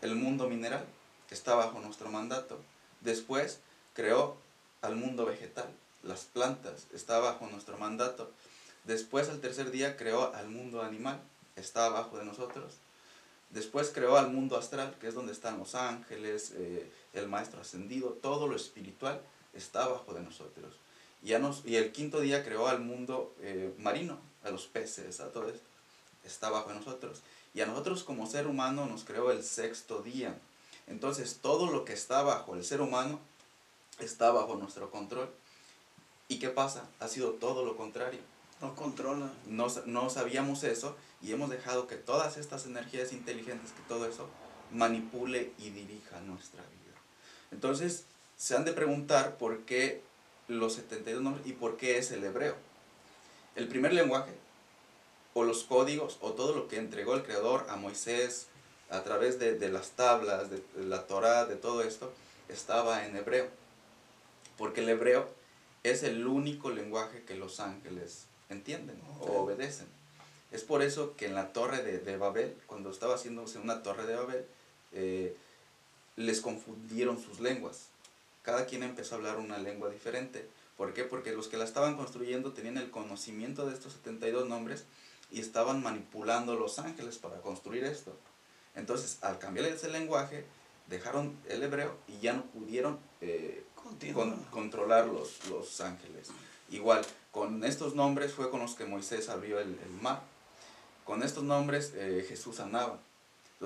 el 0.01 0.15
mundo 0.15 0.47
mineral, 0.47 0.85
está 1.29 1.55
bajo 1.55 1.79
nuestro 1.79 2.09
mandato. 2.09 2.59
Después 3.01 3.59
creó 3.93 4.37
al 4.81 4.95
mundo 4.95 5.25
vegetal, 5.25 5.69
las 6.03 6.25
plantas, 6.25 6.87
está 6.93 7.19
bajo 7.19 7.47
nuestro 7.47 7.77
mandato. 7.77 8.31
Después, 8.85 9.29
al 9.29 9.41
tercer 9.41 9.71
día, 9.71 9.95
creó 9.97 10.33
al 10.33 10.49
mundo 10.49 10.81
animal, 10.81 11.21
está 11.55 11.85
abajo 11.85 12.17
de 12.17 12.25
nosotros. 12.25 12.73
Después 13.51 13.91
creó 13.93 14.17
al 14.17 14.31
mundo 14.31 14.57
astral, 14.57 14.95
que 14.99 15.07
es 15.07 15.13
donde 15.13 15.33
están 15.33 15.59
los 15.59 15.75
ángeles, 15.75 16.53
eh, 16.55 16.89
el 17.13 17.27
maestro 17.27 17.61
ascendido, 17.61 18.09
todo 18.21 18.47
lo 18.47 18.55
espiritual 18.55 19.21
está 19.53 19.83
abajo 19.83 20.13
de 20.13 20.21
nosotros. 20.21 20.73
Y, 21.23 21.33
el 21.75 21.91
quinto 21.91 22.19
día 22.19 22.43
creó 22.43 22.67
al 22.67 22.79
mundo 22.79 23.35
eh, 23.41 23.73
marino, 23.77 24.17
a 24.43 24.49
los 24.49 24.65
peces, 24.65 25.19
a 25.19 25.31
todo 25.31 25.49
esto. 25.49 25.65
Está 26.25 26.47
abajo 26.47 26.69
de 26.69 26.75
nosotros. 26.75 27.21
Y 27.53 27.61
a 27.61 27.65
nosotros 27.65 28.03
como 28.03 28.27
ser 28.27 28.47
humano 28.47 28.85
nos 28.85 29.03
creó 29.03 29.31
el 29.31 29.43
sexto 29.43 30.01
día. 30.01 30.37
Entonces 30.87 31.39
todo 31.41 31.71
lo 31.71 31.85
que 31.85 31.93
está 31.93 32.21
bajo 32.21 32.55
el 32.55 32.63
ser 32.63 32.81
humano 32.81 33.19
está 33.99 34.31
bajo 34.31 34.55
nuestro 34.55 34.89
control. 34.89 35.29
¿Y 36.27 36.39
qué 36.39 36.49
pasa? 36.49 36.87
Ha 36.99 37.07
sido 37.07 37.31
todo 37.31 37.65
lo 37.65 37.75
contrario. 37.75 38.19
No 38.61 38.75
controla. 38.75 39.31
No, 39.47 39.67
no 39.85 40.09
sabíamos 40.09 40.63
eso 40.63 40.95
y 41.21 41.31
hemos 41.31 41.49
dejado 41.49 41.87
que 41.87 41.95
todas 41.95 42.37
estas 42.37 42.65
energías 42.65 43.11
inteligentes, 43.11 43.71
que 43.71 43.81
todo 43.87 44.05
eso 44.05 44.27
manipule 44.71 45.51
y 45.57 45.69
dirija 45.69 46.21
nuestra 46.21 46.61
vida. 46.61 46.97
Entonces, 47.51 48.05
se 48.37 48.55
han 48.55 48.65
de 48.65 48.73
preguntar 48.73 49.37
por 49.37 49.59
qué 49.59 50.01
los 50.47 50.73
72 50.73 51.21
nombres 51.21 51.45
y 51.45 51.53
por 51.53 51.77
qué 51.77 51.97
es 51.97 52.11
el 52.11 52.23
hebreo. 52.23 52.55
El 53.55 53.67
primer 53.67 53.93
lenguaje, 53.93 54.31
o 55.33 55.43
los 55.43 55.63
códigos, 55.63 56.17
o 56.21 56.33
todo 56.33 56.55
lo 56.55 56.67
que 56.67 56.77
entregó 56.77 57.15
el 57.15 57.23
Creador 57.23 57.65
a 57.69 57.75
Moisés, 57.75 58.47
a 58.89 59.03
través 59.03 59.39
de, 59.39 59.57
de 59.57 59.71
las 59.71 59.91
tablas, 59.91 60.49
de, 60.49 60.61
de 60.75 60.85
la 60.85 61.07
Torah, 61.07 61.45
de 61.45 61.55
todo 61.55 61.81
esto, 61.81 62.11
estaba 62.49 63.05
en 63.05 63.15
hebreo. 63.15 63.47
Porque 64.57 64.81
el 64.81 64.89
hebreo 64.89 65.29
es 65.83 66.03
el 66.03 66.27
único 66.27 66.69
lenguaje 66.69 67.23
que 67.23 67.35
los 67.35 67.59
ángeles 67.59 68.25
entienden 68.49 69.01
o 69.21 69.41
obedecen. 69.41 69.87
Es 70.51 70.63
por 70.63 70.81
eso 70.81 71.15
que 71.15 71.27
en 71.27 71.35
la 71.35 71.53
torre 71.53 71.81
de, 71.81 71.99
de 71.99 72.17
Babel, 72.17 72.55
cuando 72.67 72.91
estaba 72.91 73.15
haciéndose 73.15 73.57
una 73.57 73.81
torre 73.83 74.05
de 74.05 74.15
Babel, 74.15 74.45
eh, 74.91 75.35
les 76.17 76.41
confundieron 76.41 77.21
sus 77.21 77.39
lenguas. 77.39 77.87
Cada 78.43 78.65
quien 78.65 78.83
empezó 78.83 79.15
a 79.15 79.17
hablar 79.19 79.37
una 79.37 79.57
lengua 79.57 79.89
diferente. 79.89 80.45
¿Por 80.75 80.93
qué? 80.93 81.03
Porque 81.03 81.31
los 81.31 81.47
que 81.47 81.57
la 81.57 81.63
estaban 81.63 81.95
construyendo 81.95 82.51
tenían 82.51 82.77
el 82.77 82.91
conocimiento 82.91 83.65
de 83.65 83.73
estos 83.73 83.93
72 83.93 84.49
nombres 84.49 84.83
y 85.31 85.39
estaban 85.39 85.81
manipulando 85.81 86.55
los 86.55 86.79
ángeles 86.79 87.17
para 87.17 87.37
construir 87.41 87.83
esto. 87.83 88.15
Entonces, 88.75 89.17
al 89.21 89.39
cambiar 89.39 89.67
ese 89.67 89.89
lenguaje, 89.89 90.45
dejaron 90.87 91.37
el 91.47 91.63
hebreo 91.63 91.97
y 92.07 92.19
ya 92.19 92.33
no 92.33 92.43
pudieron 92.45 92.99
eh, 93.21 93.63
con, 94.13 94.35
controlar 94.45 95.07
los, 95.07 95.47
los 95.49 95.81
ángeles. 95.81 96.29
Igual, 96.69 97.05
con 97.31 97.63
estos 97.63 97.95
nombres 97.95 98.33
fue 98.33 98.49
con 98.49 98.59
los 98.59 98.75
que 98.75 98.85
Moisés 98.85 99.29
abrió 99.29 99.59
el, 99.59 99.77
el 99.79 99.91
mar. 100.01 100.21
Con 101.05 101.23
estos 101.23 101.43
nombres 101.43 101.93
eh, 101.95 102.25
Jesús 102.27 102.57
sanaba. 102.57 102.99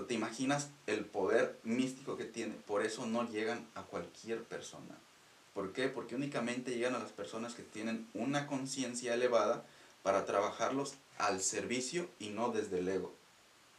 ¿Te 0.08 0.14
imaginas 0.14 0.70
el 0.88 1.06
poder 1.06 1.58
místico 1.64 2.18
que 2.18 2.26
tiene? 2.26 2.56
Por 2.68 2.86
eso 2.86 3.06
no 3.06 3.30
llegan 3.30 3.66
a 3.76 3.84
cualquier 3.84 4.44
persona. 4.44 4.98
¿Por 5.54 5.72
qué? 5.72 5.88
Porque 5.88 6.16
únicamente 6.16 6.76
llegan 6.76 6.96
a 6.96 7.00
las 7.00 7.14
personas 7.14 7.56
que 7.56 7.64
tienen 7.64 8.10
una 8.14 8.46
conciencia 8.46 9.14
elevada 9.14 9.64
para 10.04 10.26
trabajarlos 10.26 10.96
al 11.18 11.42
servicio 11.42 12.10
y 12.20 12.30
no 12.30 12.50
desde 12.52 12.80
el 12.80 12.88
ego. 12.88 13.14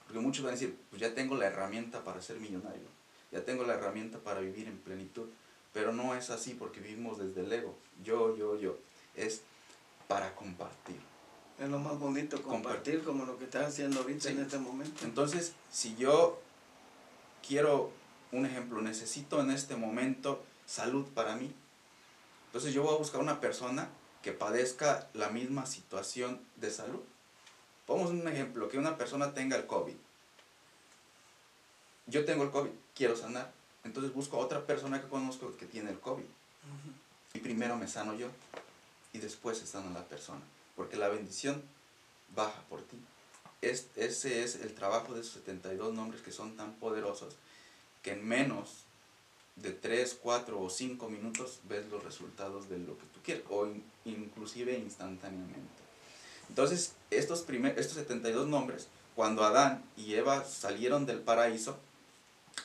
Porque 0.05 0.21
muchos 0.21 0.45
van 0.45 0.55
a 0.55 0.57
decir, 0.57 0.77
pues 0.91 1.01
ya 1.01 1.15
tengo 1.15 1.37
la 1.37 1.47
herramienta 1.47 2.05
para 2.05 2.23
ser 2.23 2.39
millonario, 2.39 2.87
ya 3.33 3.45
tengo 3.45 3.65
la 3.65 3.75
herramienta 3.75 4.19
para 4.19 4.41
vivir 4.41 4.69
en 4.69 4.79
plenitud, 4.79 5.29
pero 5.73 5.93
no 5.93 6.15
es 6.15 6.31
así 6.31 6.55
porque 6.55 6.81
vivimos 6.81 7.19
desde 7.19 7.43
el 7.43 7.53
ego, 7.53 7.77
yo, 8.05 8.37
yo, 8.37 8.59
yo, 8.59 8.79
es 9.15 9.43
para 10.09 10.35
compartir. 10.35 11.01
Es 11.59 11.69
lo 11.69 11.79
más 11.79 11.99
bonito, 11.99 12.43
compartir, 12.43 13.03
como 13.03 13.25
lo 13.25 13.39
que 13.39 13.45
estás 13.45 13.69
haciendo 13.69 14.01
ahorita 14.01 14.31
en 14.31 14.41
este 14.41 14.59
momento. 14.59 15.05
Entonces, 15.05 15.55
si 15.73 15.97
yo 15.97 16.39
quiero, 17.47 17.91
un 18.31 18.45
ejemplo, 18.45 18.81
necesito 18.83 19.41
en 19.41 19.51
este 19.51 19.75
momento 19.75 20.45
salud 20.67 21.07
para 21.15 21.37
mí, 21.37 21.53
entonces 22.47 22.73
yo 22.73 22.83
voy 22.83 22.95
a 22.95 22.99
buscar 22.99 23.21
una 23.21 23.41
persona 23.41 23.89
que 24.23 24.33
padezca 24.33 25.09
la 25.15 25.29
misma 25.29 25.67
situación 25.67 26.41
de 26.57 26.71
salud. 26.71 27.03
Pongamos 27.87 28.13
un 28.13 28.27
ejemplo, 28.27 28.69
que 28.69 28.79
una 28.79 28.97
persona 28.99 29.33
tenga 29.33 29.57
el 29.57 29.67
COVID. 29.67 29.95
Yo 32.07 32.25
tengo 32.25 32.45
el 32.45 32.51
COVID, 32.51 32.71
quiero 32.95 33.17
sanar. 33.17 33.53
Entonces 33.85 34.13
busco 34.13 34.37
a 34.37 34.41
otra 34.41 34.67
persona 34.67 35.01
que 35.01 35.09
conozco 35.09 35.57
que 35.57 35.67
tiene 35.67 35.91
el 35.91 36.01
COVID. 36.01 36.25
Y 37.35 37.39
primero 37.39 37.77
me 37.77 37.87
sano 37.87 38.15
yo 38.15 38.29
y 39.13 39.19
después 39.19 39.59
se 39.59 39.67
sana 39.67 39.91
la 39.91 40.05
persona. 40.05 40.41
Porque 40.75 40.97
la 40.97 41.09
bendición 41.09 41.63
baja 42.35 42.61
por 42.69 42.83
ti. 42.83 42.99
Es, 43.63 43.89
ese 43.97 44.43
es 44.43 44.57
el 44.57 44.75
trabajo 44.75 45.15
de 45.15 45.21
esos 45.21 45.35
72 45.35 45.95
nombres 45.95 46.23
que 46.23 46.33
son 46.33 46.57
tan 46.57 46.75
poderosos 46.75 47.37
que 48.03 48.13
en 48.13 48.27
menos 48.27 48.85
de 49.57 49.73
3, 49.73 50.19
4 50.23 50.61
o 50.61 50.69
5 50.69 51.09
minutos 51.09 51.61
ves 51.65 51.87
los 51.89 52.05
resultados 52.05 52.69
de 52.69 52.79
lo 52.79 52.99
que 52.99 53.07
tú 53.07 53.21
quieres 53.25 53.45
o 53.49 53.67
in, 53.67 53.83
inclusive 54.05 54.79
instantáneamente. 54.79 55.86
Entonces, 56.49 56.93
estos, 57.11 57.43
primer, 57.43 57.79
estos 57.79 57.97
72 57.97 58.47
nombres, 58.47 58.89
cuando 59.15 59.45
Adán 59.45 59.83
y 59.97 60.15
Eva 60.15 60.45
salieron 60.45 61.07
del 61.07 61.21
paraíso, 61.21 61.77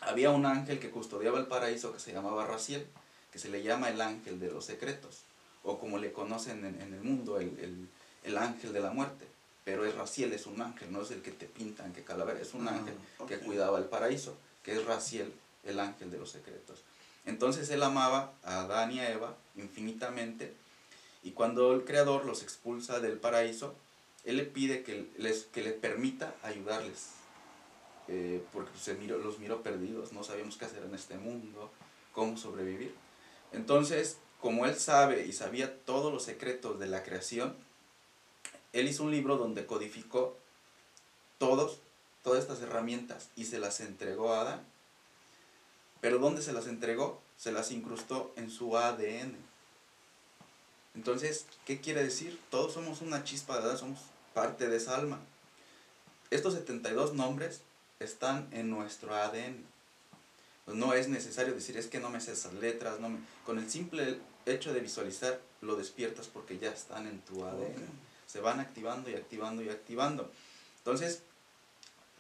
había 0.02 0.32
un 0.32 0.46
ángel 0.46 0.80
que 0.80 0.90
custodiaba 0.90 1.40
el 1.40 1.48
paraíso 1.48 1.94
que 1.94 2.00
se 2.00 2.14
llamaba 2.14 2.46
Raciel, 2.46 2.86
que 3.32 3.40
se 3.40 3.50
le 3.50 3.64
llama 3.64 3.90
el 3.90 4.02
ángel 4.02 4.40
de 4.40 4.52
los 4.52 4.66
secretos, 4.66 5.22
o 5.64 5.80
como 5.80 5.98
le 5.98 6.12
conocen 6.12 6.66
en, 6.66 6.82
en 6.82 6.94
el 6.94 7.02
mundo, 7.02 7.40
el, 7.40 7.58
el, 7.60 7.88
el, 8.24 8.38
ángel 8.38 8.74
de 8.74 8.80
la 8.80 8.92
muerte. 8.92 9.28
Pero 9.64 9.86
es 9.86 9.96
Raciel, 9.96 10.34
es 10.34 10.48
un 10.48 10.62
ángel, 10.62 10.92
no 10.92 11.02
es 11.02 11.12
el 11.12 11.22
que 11.22 11.32
te 11.32 11.46
pintan, 11.46 11.94
que 11.94 12.04
calavera, 12.04 12.40
es 12.40 12.54
un 12.54 12.68
ángel 12.68 12.96
okay. 13.20 13.38
que 13.38 13.46
cuidaba 13.46 13.78
el 13.78 13.86
paraíso, 13.86 14.36
que 14.64 14.74
es 14.74 14.86
Raciel, 14.86 15.32
el 15.64 15.80
ángel 15.80 16.10
de 16.10 16.18
los 16.18 16.32
secretos. 16.32 16.80
Entonces 17.26 17.70
él 17.70 17.84
amaba 17.84 18.34
a 18.44 18.62
Adán 18.62 18.92
y 18.92 19.00
a 19.00 19.12
Eva 19.12 19.36
infinitamente, 19.56 20.54
y 21.24 21.32
cuando 21.32 21.74
el 21.74 21.86
Creador 21.86 22.26
los 22.26 22.42
expulsa 22.44 23.00
del 23.00 23.18
paraíso, 23.18 23.76
él 24.24 24.38
le 24.38 24.46
pide 24.46 24.84
que, 24.84 25.10
les, 25.18 25.44
que 25.46 25.62
le 25.62 25.72
permita 25.72 26.36
ayudarles 26.44 27.10
eh, 28.08 28.44
porque 28.52 28.78
se 28.78 28.96
miró, 28.96 29.18
los 29.18 29.40
miró 29.40 29.64
perdidos, 29.64 30.12
no 30.12 30.24
sabíamos 30.24 30.58
qué 30.58 30.66
hacer 30.66 30.84
en 30.84 30.94
este 30.96 31.18
mundo, 31.18 31.72
cómo 32.14 32.38
sobrevivir. 32.38 32.94
Entonces, 33.52 34.18
como 34.40 34.66
él 34.66 34.76
sabe 34.76 35.26
y 35.26 35.34
sabía 35.34 35.84
todos 35.86 36.12
los 36.12 36.24
secretos 36.24 36.80
de 36.80 36.88
la 36.88 37.04
creación, 37.04 37.56
él 38.74 38.88
hizo 38.88 39.04
un 39.04 39.12
libro 39.12 39.38
donde 39.38 39.66
codificó 39.66 40.38
todos, 41.38 41.80
todas 42.24 42.42
estas 42.42 42.62
herramientas 42.62 43.30
y 43.36 43.46
se 43.46 43.60
las 43.60 43.80
entregó 43.80 44.34
a 44.34 44.42
Adán. 44.42 44.66
Pero 46.02 46.18
¿dónde 46.18 46.42
se 46.42 46.54
las 46.54 46.68
entregó? 46.68 47.22
Se 47.38 47.52
las 47.52 47.72
incrustó 47.72 48.34
en 48.36 48.50
su 48.50 48.78
ADN. 48.78 49.36
Entonces, 50.96 51.46
¿qué 51.66 51.80
quiere 51.80 52.04
decir? 52.04 52.40
Todos 52.50 52.74
somos 52.74 53.02
una 53.02 53.24
chispa 53.24 53.58
de 53.58 53.66
Adán, 53.66 53.78
somos 53.78 54.00
parte 54.34 54.68
de 54.68 54.78
esa 54.78 54.96
alma. 54.96 55.20
Estos 56.30 56.54
72 56.54 57.14
nombres 57.14 57.62
están 58.00 58.48
en 58.52 58.70
nuestro 58.70 59.16
ADN. 59.16 59.66
Pues 60.66 60.78
no 60.78 60.94
es 60.94 61.08
necesario 61.08 61.54
decir, 61.54 61.78
es 61.78 61.88
que 61.88 62.00
no 62.00 62.10
me 62.10 62.22
sé 62.22 62.34
esas 62.34 62.54
letras, 62.54 63.00
no 63.00 63.10
me... 63.10 63.20
con 63.46 63.58
el 63.58 63.70
simple 63.70 64.20
hecho 64.46 64.74
de 64.74 64.80
visualizar 64.80 65.40
lo 65.62 65.76
despiertas 65.76 66.28
porque 66.28 66.58
ya 66.60 66.72
están 66.72 67.08
en 67.08 67.20
tu 67.22 67.44
ADN. 67.44 67.58
Okay. 67.58 67.90
Se 68.28 68.42
van 68.42 68.60
activando 68.60 69.10
y 69.10 69.16
activando 69.16 69.62
y 69.62 69.70
activando. 69.70 70.32
Entonces, 70.78 71.24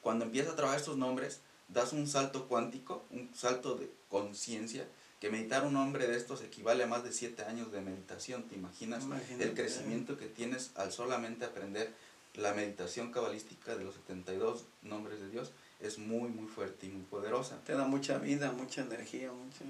cuando 0.01 0.25
empiezas 0.25 0.53
a 0.53 0.55
trabajar 0.55 0.79
estos 0.79 0.97
nombres, 0.97 1.39
das 1.67 1.93
un 1.93 2.07
salto 2.07 2.47
cuántico, 2.47 3.03
un 3.11 3.29
salto 3.35 3.75
de 3.75 3.89
conciencia, 4.09 4.85
que 5.21 5.29
meditar 5.29 5.65
un 5.65 5.73
nombre 5.73 6.07
de 6.07 6.17
estos 6.17 6.41
equivale 6.41 6.83
a 6.83 6.87
más 6.87 7.05
de 7.05 7.13
siete 7.13 7.43
años 7.43 7.71
de 7.71 7.79
meditación. 7.79 8.43
¿Te 8.43 8.55
imaginas 8.55 9.05
Imagínate. 9.05 9.43
el 9.45 9.53
crecimiento 9.53 10.17
que 10.17 10.25
tienes 10.25 10.71
al 10.75 10.91
solamente 10.91 11.45
aprender 11.45 11.93
la 12.33 12.53
meditación 12.53 13.11
cabalística 13.11 13.75
de 13.75 13.85
los 13.85 13.95
72 13.95 14.65
nombres 14.81 15.21
de 15.21 15.29
Dios? 15.29 15.53
es 15.81 15.97
muy, 15.97 16.29
muy 16.29 16.47
fuerte 16.47 16.85
y 16.85 16.89
muy 16.89 17.03
poderosa. 17.03 17.57
Te 17.65 17.73
da 17.73 17.85
mucha 17.85 18.17
vida, 18.17 18.51
mucha 18.51 18.81
energía, 18.81 19.31
mucha 19.31 19.63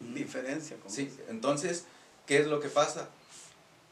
mm. 0.00 0.14
diferencia. 0.14 0.76
Como 0.78 0.92
sí, 0.92 1.02
es. 1.02 1.28
entonces, 1.28 1.84
¿qué 2.26 2.38
es 2.38 2.46
lo 2.46 2.60
que 2.60 2.68
pasa? 2.68 3.08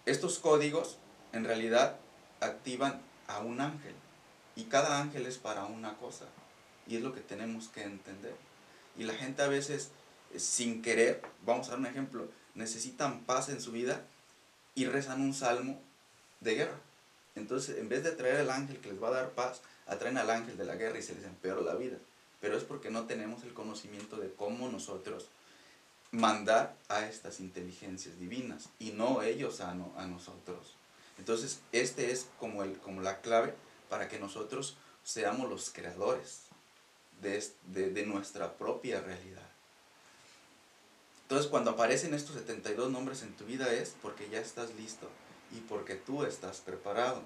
Estos 0.06 0.38
códigos 0.38 0.96
en 1.32 1.44
realidad 1.44 1.96
activan 2.40 3.00
a 3.26 3.40
un 3.40 3.60
ángel 3.60 3.94
y 4.56 4.64
cada 4.64 5.00
ángel 5.00 5.26
es 5.26 5.38
para 5.38 5.66
una 5.66 5.96
cosa 5.98 6.26
y 6.86 6.96
es 6.96 7.02
lo 7.02 7.12
que 7.14 7.20
tenemos 7.20 7.68
que 7.68 7.82
entender. 7.82 8.34
Y 8.96 9.04
la 9.04 9.14
gente 9.14 9.42
a 9.42 9.48
veces, 9.48 9.90
sin 10.36 10.82
querer, 10.82 11.22
vamos 11.44 11.68
a 11.68 11.70
dar 11.72 11.80
un 11.80 11.86
ejemplo, 11.86 12.28
necesitan 12.54 13.24
paz 13.24 13.48
en 13.48 13.60
su 13.60 13.72
vida 13.72 14.04
y 14.74 14.86
rezan 14.86 15.20
un 15.20 15.34
salmo 15.34 15.80
de 16.40 16.54
guerra. 16.54 16.78
Entonces, 17.34 17.78
en 17.78 17.88
vez 17.88 18.02
de 18.02 18.12
traer 18.12 18.36
al 18.36 18.50
ángel 18.50 18.78
que 18.78 18.90
les 18.90 19.02
va 19.02 19.08
a 19.08 19.12
dar 19.12 19.30
paz, 19.30 19.62
atraen 19.86 20.18
al 20.18 20.30
ángel 20.30 20.56
de 20.56 20.64
la 20.64 20.76
guerra 20.76 20.98
y 20.98 21.02
se 21.02 21.14
les 21.14 21.24
empeora 21.24 21.60
la 21.60 21.74
vida. 21.74 21.96
Pero 22.40 22.56
es 22.56 22.64
porque 22.64 22.90
no 22.90 23.06
tenemos 23.06 23.42
el 23.44 23.52
conocimiento 23.52 24.16
de 24.16 24.32
cómo 24.32 24.68
nosotros 24.68 25.28
mandar 26.10 26.74
a 26.88 27.06
estas 27.06 27.40
inteligencias 27.40 28.18
divinas 28.18 28.68
y 28.78 28.90
no 28.92 29.22
ellos 29.22 29.60
a, 29.60 29.70
a 29.70 30.06
nosotros. 30.06 30.74
Entonces, 31.18 31.60
este 31.72 32.10
es 32.10 32.28
como, 32.38 32.62
el, 32.62 32.78
como 32.78 33.00
la 33.00 33.20
clave 33.20 33.54
para 33.88 34.08
que 34.08 34.18
nosotros 34.18 34.76
seamos 35.04 35.48
los 35.48 35.70
creadores 35.70 36.42
de, 37.20 37.90
de 37.90 38.06
nuestra 38.06 38.54
propia 38.54 39.00
realidad. 39.00 39.49
Entonces, 41.30 41.48
cuando 41.48 41.70
aparecen 41.70 42.12
estos 42.12 42.34
72 42.34 42.90
nombres 42.90 43.22
en 43.22 43.32
tu 43.34 43.44
vida 43.44 43.72
es 43.72 43.94
porque 44.02 44.28
ya 44.28 44.40
estás 44.40 44.74
listo 44.74 45.08
y 45.56 45.60
porque 45.60 45.94
tú 45.94 46.24
estás 46.24 46.58
preparado. 46.58 47.22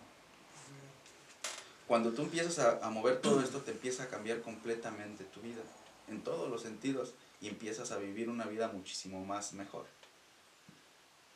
Cuando 1.89 2.13
tú 2.13 2.21
empiezas 2.21 2.59
a, 2.83 2.91
mover 2.91 3.23
todo 3.23 3.41
esto, 3.41 3.63
te 3.63 3.71
empieza 3.71 4.03
a 4.03 4.09
cambiar 4.09 4.43
completamente 4.43 5.25
tu 5.25 5.41
vida, 5.41 5.63
en 6.09 6.21
todos 6.21 6.51
los 6.51 6.61
sentidos, 6.61 7.15
y 7.41 7.49
empiezas 7.49 7.93
a 7.93 7.97
vivir 7.97 8.29
una 8.29 8.45
vida 8.45 8.69
muchísimo 8.69 9.25
más 9.25 9.55
mejor. 9.55 9.87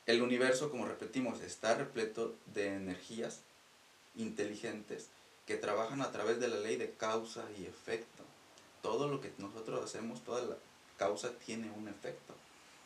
El 0.04 0.20
universo, 0.20 0.70
como 0.70 0.84
repetimos, 0.84 1.40
está 1.40 1.74
repleto 1.74 2.36
de 2.52 2.74
energías 2.74 3.40
inteligentes 4.14 5.06
que 5.46 5.56
trabajan 5.56 6.02
a 6.02 6.12
través 6.12 6.38
de 6.38 6.48
la 6.48 6.58
ley 6.58 6.76
de 6.76 6.92
causa 6.92 7.46
y 7.58 7.64
efecto. 7.64 8.24
Todo 8.82 9.08
lo 9.08 9.22
que 9.22 9.32
nosotros 9.38 9.82
hacemos, 9.82 10.22
toda 10.22 10.42
la 10.42 10.56
causa 10.98 11.30
tiene 11.38 11.70
un 11.70 11.88
efecto, 11.88 12.34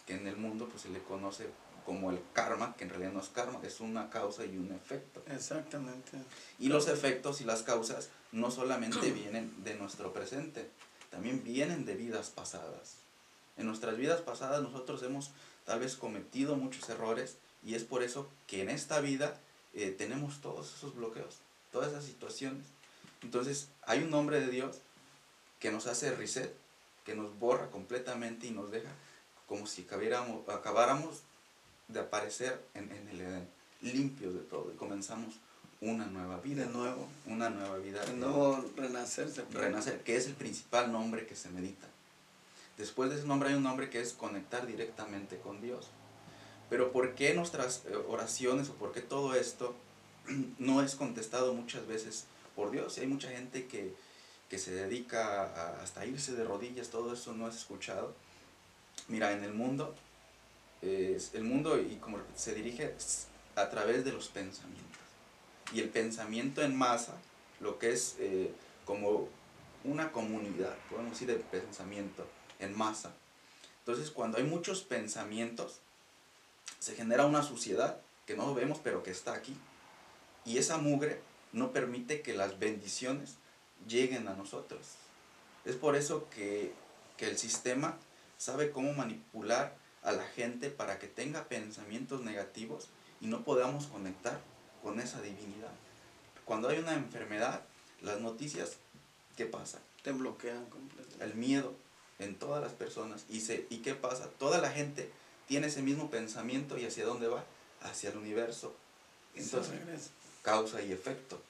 que 0.07 0.15
en 0.15 0.27
el 0.27 0.37
mundo 0.37 0.69
pues 0.69 0.83
se 0.83 0.89
le 0.89 1.03
conoce 1.03 1.49
como 1.85 2.11
el 2.11 2.21
karma, 2.33 2.75
que 2.77 2.85
en 2.85 2.91
realidad 2.91 3.13
no 3.13 3.21
es 3.21 3.29
karma, 3.29 3.61
es 3.63 3.81
una 3.81 4.11
causa 4.11 4.45
y 4.45 4.57
un 4.57 4.73
efecto. 4.73 5.23
Exactamente. 5.29 6.13
Y 6.59 6.69
los 6.69 6.89
efectos 6.89 7.41
y 7.41 7.45
las 7.45 7.63
causas 7.63 8.11
no 8.31 8.51
solamente 8.51 9.11
vienen 9.13 9.53
de 9.65 9.75
nuestro 9.75 10.13
presente, 10.13 10.69
también 11.11 11.43
vienen 11.43 11.85
de 11.85 11.95
vidas 11.95 12.31
pasadas. 12.31 12.97
En 13.57 13.67
nuestras 13.67 13.97
vidas 13.97 14.21
pasadas 14.21 14.63
nosotros 14.63 15.03
hemos 15.03 15.31
tal 15.67 15.81
vez 15.81 15.97
cometido 15.97 16.57
muchos 16.57 16.89
errores 16.89 17.37
y 17.65 17.75
es 17.75 17.85
por 17.85 18.03
eso 18.03 18.29
que 18.47 18.63
en 18.63 18.71
esta 18.71 19.01
vida 19.01 19.39
eh, 19.75 19.91
tenemos 19.91 20.41
todos 20.41 20.75
esos 20.75 20.95
bloqueos, 20.95 21.39
todas 21.71 21.91
esas 21.91 22.05
situaciones. 22.05 22.65
Entonces 23.23 23.69
hay 23.83 24.03
un 24.03 24.11
nombre 24.11 24.41
de 24.41 24.49
Dios 24.49 24.79
que 25.61 25.71
nos 25.71 25.87
hace 25.87 26.11
reset, 26.15 26.53
que 27.05 27.15
nos 27.15 27.39
borra 27.39 27.71
completamente 27.71 28.47
y 28.47 28.51
nos 28.51 28.71
deja 28.71 28.91
como 29.47 29.67
si 29.67 29.87
acabáramos 30.49 31.23
de 31.89 32.01
aparecer 32.01 32.61
en, 32.75 32.91
el 32.91 33.21
Edén, 33.21 33.49
limpios 33.81 34.35
de 34.35 34.41
todo 34.41 34.73
y 34.73 34.77
comenzamos 34.77 35.35
una 35.81 36.07
nueva 36.07 36.39
vida. 36.41 36.65
De 36.65 36.73
nuevo. 36.73 37.09
Una 37.27 37.51
nueva 37.51 37.77
vida. 37.79 38.05
De 38.05 38.15
nuevo 38.15 38.65
renacer. 38.77 39.29
Renacer, 39.51 40.01
que 40.03 40.17
es 40.17 40.27
el 40.27 40.35
principal 40.35 40.93
nombre 40.93 41.27
que 41.27 41.35
se 41.35 41.51
medita. 41.51 41.89
Después 42.79 43.11
de 43.11 43.17
ese 43.17 43.27
nombre 43.27 43.51
hay 43.51 43.57
un 43.57 43.65
nombre 43.65 43.91
que 43.91 44.01
es 44.01 44.13
conectar 44.13 44.67
directamente 44.67 45.39
con 45.39 45.61
Dios. 45.61 45.89
Pero 46.71 46.91
¿por 46.91 47.15
qué 47.15 47.35
nuestras 47.35 47.83
eh, 47.87 47.97
oraciones 48.09 48.71
o 48.71 48.75
por 48.75 48.93
qué 48.93 49.03
todo 49.03 49.35
esto 49.35 49.75
no 50.59 50.83
es 50.83 50.95
contestado 50.95 51.53
muchas 51.53 51.87
veces 51.87 52.25
por 52.57 52.71
Dios? 52.71 52.97
Y 52.97 53.03
hay 53.03 53.07
mucha 53.09 53.29
gente 53.29 53.67
que, 53.67 53.95
se 54.59 54.71
dedica 54.71 55.45
a 55.45 55.83
hasta 55.83 56.05
irse 56.05 56.35
de 56.35 56.45
rodillas, 56.45 56.91
todo 56.91 57.15
eso 57.15 57.33
no 57.33 57.49
es 57.49 57.57
escuchado. 57.57 58.15
Mira, 59.09 59.33
en 59.33 59.45
el 59.45 59.53
mundo, 59.53 59.95
el 60.83 61.45
mundo 61.45 61.81
y 61.81 61.97
como 61.97 62.19
se 62.35 62.55
dirige 62.55 62.95
a 63.57 63.69
través 63.69 64.05
de 64.05 64.13
los 64.13 64.29
pensamientos. 64.29 65.01
Y 65.73 65.81
el 65.81 65.89
pensamiento 65.89 66.63
en 66.63 66.77
masa, 66.77 67.15
lo 67.61 67.79
que 67.79 67.93
es 67.93 68.17
eh, 68.19 68.53
como 68.85 69.29
una 69.85 70.13
comunidad, 70.13 70.77
podemos 70.91 71.13
decir, 71.13 71.29
de 71.29 71.37
pensamiento 71.37 72.27
en 72.59 72.77
masa. 72.77 73.13
Entonces, 73.81 74.11
cuando 74.11 74.39
hay 74.39 74.45
muchos 74.45 74.83
pensamientos, 74.83 75.81
se 76.79 76.95
genera 76.95 77.27
una 77.27 77.43
suciedad 77.43 78.01
que 78.27 78.37
no 78.37 78.55
vemos, 78.55 78.79
pero 78.83 79.03
que 79.03 79.11
está 79.11 79.35
aquí. 79.35 79.57
Y 80.45 80.59
esa 80.59 80.79
mugre 80.79 81.21
no 81.53 81.73
permite 81.73 82.23
que 82.23 82.35
las 82.35 82.59
bendiciones 82.59 83.37
lleguen 83.89 84.29
a 84.29 84.35
nosotros. 84.35 84.81
Es 85.65 85.77
por 85.77 85.97
eso 85.97 86.29
que, 86.31 86.73
que 87.17 87.29
el 87.29 87.39
sistema 87.39 87.97
sabe 88.43 88.73
cómo 88.73 88.93
manipular 88.93 89.77
a 90.03 90.11
la 90.11 90.25
gente 90.25 90.69
para 90.69 90.99
que 90.99 91.07
tenga 91.07 91.45
pensamientos 91.45 92.23
negativos 92.23 92.89
y 93.21 93.27
no 93.27 93.45
podamos 93.45 93.87
conectar 93.87 94.41
con 94.83 94.99
esa 94.99 95.23
divinidad. 95.23 95.71
Cuando 96.45 96.69
hay 96.69 96.79
una 96.79 96.95
enfermedad, 96.95 97.63
las 98.01 98.21
noticias, 98.21 98.73
¿qué 99.37 99.47
pasa? 99.47 99.79
Te 100.03 100.11
bloquean 100.11 100.65
completamente. 100.67 101.25
El 101.25 101.35
miedo, 101.35 101.73
en 102.19 102.35
todas 102.35 102.61
las 102.61 102.73
personas. 102.73 103.25
¿Y, 103.29 103.43
se, 103.43 103.67
¿Y 103.71 103.79
qué 103.79 103.95
pasa? 103.95 104.29
Toda 104.41 104.59
la 104.59 104.73
gente 104.73 105.09
tiene 105.47 105.69
ese 105.69 105.83
mismo 105.83 106.11
pensamiento 106.11 106.77
y 106.79 106.85
hacia 106.85 107.05
dónde 107.05 107.29
va? 107.29 107.45
Hacia 107.83 108.11
el 108.11 108.17
universo. 108.17 108.75
Entonces, 109.37 110.11
causa 110.43 110.83
y 110.83 110.91
efecto. 110.91 111.41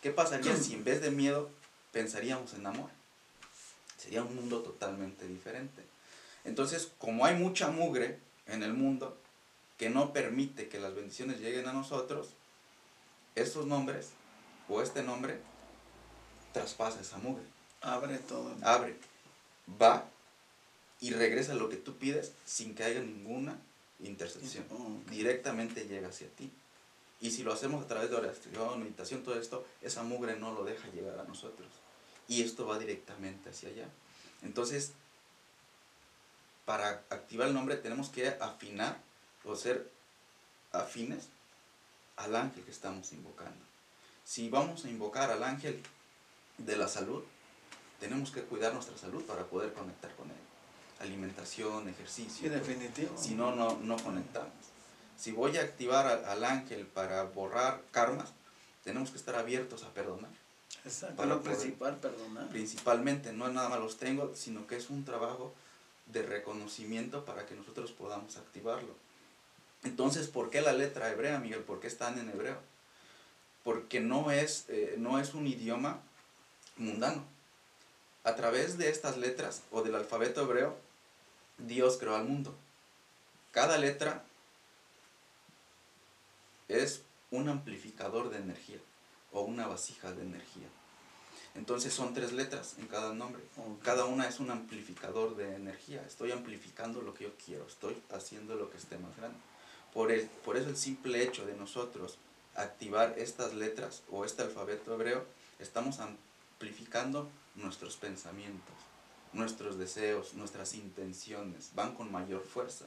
¿Qué 0.00 0.10
pasaría 0.10 0.56
si 0.56 0.72
en 0.72 0.84
vez 0.84 1.02
de 1.02 1.10
miedo 1.10 1.50
pensaríamos 1.92 2.54
en 2.54 2.66
amor? 2.66 2.88
Sería 3.98 4.22
un 4.22 4.34
mundo 4.34 4.62
totalmente 4.62 5.28
diferente. 5.28 5.84
Entonces, 6.44 6.92
como 6.98 7.24
hay 7.24 7.36
mucha 7.36 7.68
mugre 7.70 8.18
en 8.46 8.62
el 8.62 8.74
mundo 8.74 9.18
que 9.78 9.90
no 9.90 10.12
permite 10.12 10.68
que 10.68 10.80
las 10.80 10.94
bendiciones 10.94 11.40
lleguen 11.40 11.68
a 11.68 11.72
nosotros, 11.72 12.30
estos 13.34 13.66
nombres 13.66 14.10
o 14.68 14.82
este 14.82 15.02
nombre 15.02 15.40
traspasa 16.52 17.00
esa 17.00 17.18
mugre. 17.18 17.44
Abre 17.80 18.18
todo. 18.18 18.54
Abre 18.62 18.96
va 19.80 20.08
y 21.00 21.10
regresa 21.10 21.54
lo 21.54 21.68
que 21.68 21.76
tú 21.76 21.96
pides 21.96 22.32
sin 22.44 22.74
que 22.74 22.84
haya 22.84 23.00
ninguna 23.00 23.58
intercepción. 24.00 24.64
Directamente 25.10 25.86
llega 25.86 26.08
hacia 26.08 26.28
ti. 26.28 26.50
Y 27.20 27.30
si 27.30 27.42
lo 27.42 27.52
hacemos 27.52 27.84
a 27.84 27.88
través 27.88 28.10
de 28.10 28.16
oración, 28.16 28.80
meditación, 28.80 29.22
todo 29.22 29.38
esto, 29.38 29.64
esa 29.80 30.02
mugre 30.02 30.36
no 30.36 30.52
lo 30.52 30.64
deja 30.64 30.88
llegar 30.88 31.18
a 31.20 31.24
nosotros. 31.24 31.68
Y 32.28 32.42
esto 32.42 32.66
va 32.66 32.78
directamente 32.78 33.50
hacia 33.50 33.68
allá. 33.68 33.88
Entonces, 34.42 34.92
para 36.64 37.04
activar 37.10 37.48
el 37.48 37.54
nombre 37.54 37.76
tenemos 37.76 38.08
que 38.08 38.28
afinar 38.28 38.98
o 39.44 39.56
ser 39.56 39.90
afines 40.72 41.28
al 42.16 42.36
ángel 42.36 42.62
que 42.64 42.70
estamos 42.70 43.12
invocando. 43.12 43.64
Si 44.24 44.48
vamos 44.48 44.84
a 44.84 44.88
invocar 44.88 45.30
al 45.30 45.42
ángel 45.42 45.82
de 46.58 46.76
la 46.76 46.88
salud, 46.88 47.22
tenemos 47.98 48.30
que 48.30 48.42
cuidar 48.42 48.72
nuestra 48.72 48.96
salud 48.96 49.24
para 49.24 49.44
poder 49.44 49.72
conectar 49.72 50.14
con 50.14 50.30
Él. 50.30 50.36
Alimentación, 51.00 51.88
ejercicio. 51.88 52.42
Sí, 52.42 52.48
definitivo. 52.48 53.16
Si 53.16 53.34
no, 53.34 53.54
no, 53.54 53.78
no 53.78 53.96
conectamos. 53.96 54.52
Si 55.16 55.32
voy 55.32 55.56
a 55.56 55.62
activar 55.62 56.06
al, 56.06 56.44
ángel 56.44 56.86
para 56.86 57.24
borrar 57.24 57.82
karmas, 57.90 58.32
tenemos 58.84 59.10
que 59.10 59.18
estar 59.18 59.34
abiertos 59.34 59.82
a 59.84 59.92
perdonar. 59.92 60.30
Exacto. 60.84 61.16
Para 61.16 61.28
lo 61.28 61.42
principal, 61.42 61.96
perdonar. 61.98 62.48
Principalmente, 62.48 63.32
no 63.32 63.48
nada 63.48 63.68
más 63.68 63.80
los 63.80 63.98
tengo, 63.98 64.34
sino 64.34 64.66
que 64.66 64.76
es 64.76 64.90
un 64.90 65.04
trabajo 65.04 65.54
de 66.06 66.22
reconocimiento 66.22 67.24
para 67.24 67.46
que 67.46 67.54
nosotros 67.54 67.92
podamos 67.92 68.36
activarlo. 68.36 68.94
Entonces, 69.84 70.28
¿por 70.28 70.50
qué 70.50 70.60
la 70.60 70.72
letra 70.72 71.10
hebrea, 71.10 71.38
Miguel? 71.38 71.60
¿Por 71.60 71.80
qué 71.80 71.86
están 71.86 72.18
en 72.18 72.28
hebreo? 72.28 72.58
Porque 73.64 74.00
no 74.00 74.30
es, 74.30 74.66
eh, 74.68 74.96
no 74.98 75.18
es 75.18 75.34
un 75.34 75.46
idioma 75.46 76.00
mundano 76.76 77.24
a 78.24 78.34
través 78.36 78.78
de 78.78 78.88
estas 78.88 79.16
letras 79.16 79.62
o 79.70 79.82
del 79.82 79.94
alfabeto 79.94 80.42
hebreo, 80.42 80.76
Dios 81.58 81.96
creó 81.98 82.14
al 82.14 82.24
mundo. 82.24 82.54
Cada 83.50 83.78
letra 83.78 84.24
es 86.68 87.02
un 87.30 87.48
amplificador 87.48 88.30
de 88.30 88.38
energía 88.38 88.78
o 89.32 89.42
una 89.42 89.66
vasija 89.66 90.12
de 90.12 90.22
energía. 90.22 90.68
Entonces 91.54 91.92
son 91.92 92.14
tres 92.14 92.32
letras 92.32 92.76
en 92.78 92.86
cada 92.86 93.12
nombre. 93.12 93.42
Cada 93.82 94.06
una 94.06 94.26
es 94.26 94.40
un 94.40 94.50
amplificador 94.50 95.36
de 95.36 95.54
energía. 95.54 96.02
Estoy 96.06 96.32
amplificando 96.32 97.02
lo 97.02 97.12
que 97.14 97.24
yo 97.24 97.30
quiero. 97.44 97.66
Estoy 97.66 97.96
haciendo 98.10 98.54
lo 98.54 98.70
que 98.70 98.78
esté 98.78 98.96
más 98.98 99.16
grande. 99.16 99.38
Por, 99.92 100.10
el, 100.10 100.26
por 100.44 100.56
eso 100.56 100.70
el 100.70 100.76
simple 100.76 101.22
hecho 101.22 101.44
de 101.44 101.54
nosotros 101.54 102.18
activar 102.54 103.14
estas 103.18 103.54
letras 103.54 104.02
o 104.10 104.24
este 104.24 104.42
alfabeto 104.42 104.94
hebreo, 104.94 105.24
estamos 105.58 106.00
amplificando 106.00 107.28
nuestros 107.54 107.96
pensamientos, 107.96 108.74
nuestros 109.32 109.78
deseos, 109.78 110.34
nuestras 110.34 110.74
intenciones, 110.74 111.72
van 111.74 111.94
con 111.94 112.10
mayor 112.10 112.44
fuerza. 112.44 112.86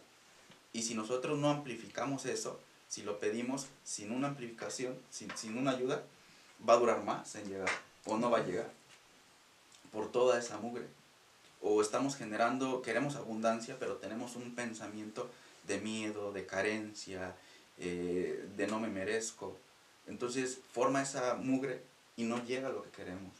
Y 0.73 0.83
si 0.83 0.95
nosotros 0.95 1.37
no 1.37 1.49
amplificamos 1.49 2.25
eso, 2.25 2.59
si 2.87 3.03
lo 3.03 3.19
pedimos 3.19 3.67
sin 3.83 4.11
una 4.11 4.29
amplificación, 4.29 4.97
sin, 5.09 5.35
sin 5.37 5.57
una 5.57 5.71
ayuda, 5.71 6.03
va 6.67 6.73
a 6.73 6.77
durar 6.77 7.03
más 7.03 7.35
en 7.35 7.49
llegar 7.49 7.69
o 8.05 8.17
no 8.17 8.29
va 8.29 8.39
a 8.39 8.45
llegar 8.45 8.71
por 9.91 10.11
toda 10.11 10.39
esa 10.39 10.57
mugre. 10.57 10.85
O 11.61 11.81
estamos 11.81 12.15
generando, 12.15 12.81
queremos 12.81 13.15
abundancia, 13.15 13.77
pero 13.79 13.95
tenemos 13.95 14.35
un 14.35 14.53
pensamiento 14.53 15.29
de 15.67 15.79
miedo, 15.79 16.31
de 16.31 16.45
carencia, 16.45 17.35
eh, 17.79 18.47
de 18.55 18.67
no 18.67 18.79
me 18.79 18.87
merezco. 18.87 19.57
Entonces 20.07 20.59
forma 20.73 21.01
esa 21.01 21.35
mugre 21.35 21.81
y 22.15 22.23
no 22.23 22.43
llega 22.43 22.69
lo 22.69 22.83
que 22.83 22.89
queremos. 22.91 23.33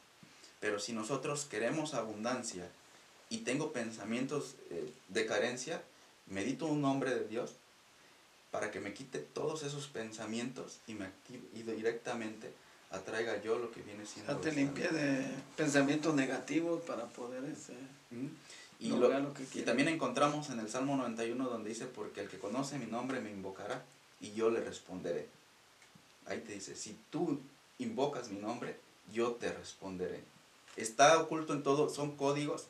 Pero 0.60 0.80
si 0.80 0.94
nosotros 0.94 1.46
queremos 1.46 1.94
abundancia 1.94 2.68
y 3.30 3.40
tengo 3.40 3.72
pensamientos 3.72 4.56
eh, 4.72 4.92
de 5.10 5.26
carencia, 5.26 5.84
medito 6.28 6.66
un 6.66 6.82
nombre 6.82 7.14
de 7.14 7.28
Dios 7.28 7.54
para 8.50 8.72
que 8.72 8.80
me 8.80 8.94
quite 8.94 9.20
todos 9.20 9.64
esos 9.64 9.88
pensamientos 9.88 10.80
y 10.88 10.94
me 10.94 11.06
active 11.06 11.44
y 11.54 11.62
directamente 11.64 12.54
atraiga 12.96 13.42
yo 13.42 13.58
lo 13.58 13.72
que 13.72 13.82
viene 13.82 14.06
siendo. 14.06 14.34
O 14.34 14.38
te 14.38 14.52
limpie 14.52 14.88
de 14.90 15.26
pensamientos 15.56 16.14
negativos 16.16 16.82
para 16.84 17.06
poder 17.06 17.44
ese, 17.46 17.74
y, 18.80 18.90
lo, 18.90 19.10
que 19.34 19.60
y 19.60 19.62
también 19.64 19.88
encontramos 19.88 20.50
en 20.50 20.60
el 20.60 20.70
Salmo 20.70 20.98
91 20.98 21.50
donde 21.50 21.70
dice, 21.70 21.86
porque 21.86 22.22
el 22.22 22.30
que 22.30 22.38
conoce 22.38 22.78
mi 22.78 22.86
nombre 22.86 23.22
me 23.22 23.32
invocará 23.32 23.84
y 24.20 24.34
yo 24.34 24.50
le 24.50 24.62
responderé. 24.62 25.28
Ahí 26.28 26.40
te 26.40 26.54
dice, 26.54 26.76
si 26.76 26.98
tú 27.10 27.40
invocas 27.80 28.30
mi 28.30 28.40
nombre, 28.40 28.78
yo 29.14 29.34
te 29.34 29.52
responderé 29.52 30.24
está 30.76 31.20
oculto 31.20 31.54
en 31.54 31.64
todo, 31.64 31.90
son 31.90 32.16
códigos 32.16 32.68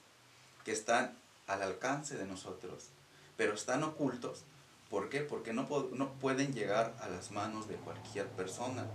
que 0.63 0.71
están 0.71 1.17
al 1.47 1.61
alcance 1.61 2.17
de 2.17 2.25
nosotros, 2.25 2.85
pero 3.37 3.53
están 3.53 3.83
ocultos. 3.83 4.43
¿Por 4.89 5.09
qué? 5.09 5.21
Porque 5.21 5.53
no, 5.53 5.67
no 5.93 6.13
pueden 6.13 6.53
llegar 6.53 6.95
a 7.01 7.09
las 7.09 7.31
manos 7.31 7.67
de 7.67 7.75
cualquier 7.75 8.27
persona, 8.29 8.85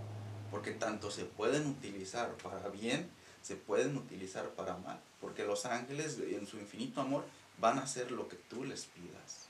porque 0.51 0.71
tanto 0.71 1.09
se 1.09 1.23
pueden 1.23 1.65
utilizar 1.67 2.33
para 2.37 2.67
bien, 2.69 3.09
se 3.41 3.55
pueden 3.55 3.97
utilizar 3.97 4.49
para 4.49 4.77
mal, 4.77 4.99
porque 5.19 5.45
los 5.45 5.65
ángeles 5.65 6.19
en 6.19 6.45
su 6.45 6.57
infinito 6.57 7.01
amor 7.01 7.23
van 7.57 7.79
a 7.79 7.83
hacer 7.83 8.11
lo 8.11 8.27
que 8.27 8.35
tú 8.35 8.63
les 8.63 8.85
pidas. 8.85 9.47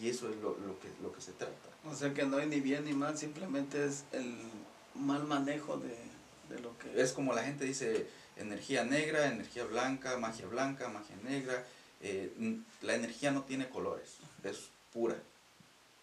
Y 0.00 0.08
eso 0.08 0.30
es 0.30 0.36
lo, 0.36 0.54
que, 0.78 0.88
lo 1.02 1.12
que 1.12 1.20
se 1.20 1.32
trata. 1.32 1.68
O 1.84 1.94
sea 1.94 2.14
que 2.14 2.24
no 2.24 2.36
hay 2.36 2.46
ni 2.46 2.60
bien 2.60 2.84
ni 2.84 2.94
mal, 2.94 3.18
simplemente 3.18 3.84
es 3.84 4.04
el 4.12 4.36
mal 4.94 5.24
manejo 5.24 5.78
de, 5.78 5.96
de 6.48 6.60
lo 6.62 6.78
que... 6.78 7.02
Es 7.02 7.12
como 7.12 7.34
la 7.34 7.42
gente 7.42 7.64
dice, 7.64 8.06
energía 8.36 8.84
negra, 8.84 9.26
energía 9.26 9.64
blanca, 9.64 10.16
magia 10.18 10.46
blanca, 10.46 10.88
magia 10.88 11.16
negra. 11.24 11.64
Eh, 12.02 12.32
la 12.82 12.94
energía 12.94 13.30
no 13.30 13.42
tiene 13.42 13.68
colores, 13.68 14.18
es 14.44 14.70
pura. 14.92 15.16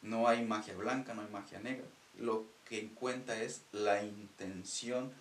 No 0.02 0.28
hay 0.28 0.46
magia 0.46 0.76
blanca, 0.76 1.14
no 1.14 1.22
hay 1.22 1.30
magia 1.30 1.60
negra. 1.60 1.86
Lo 2.20 2.46
que 2.68 2.90
cuenta 2.90 3.42
es 3.42 3.62
la 3.72 4.04
intención 4.04 5.12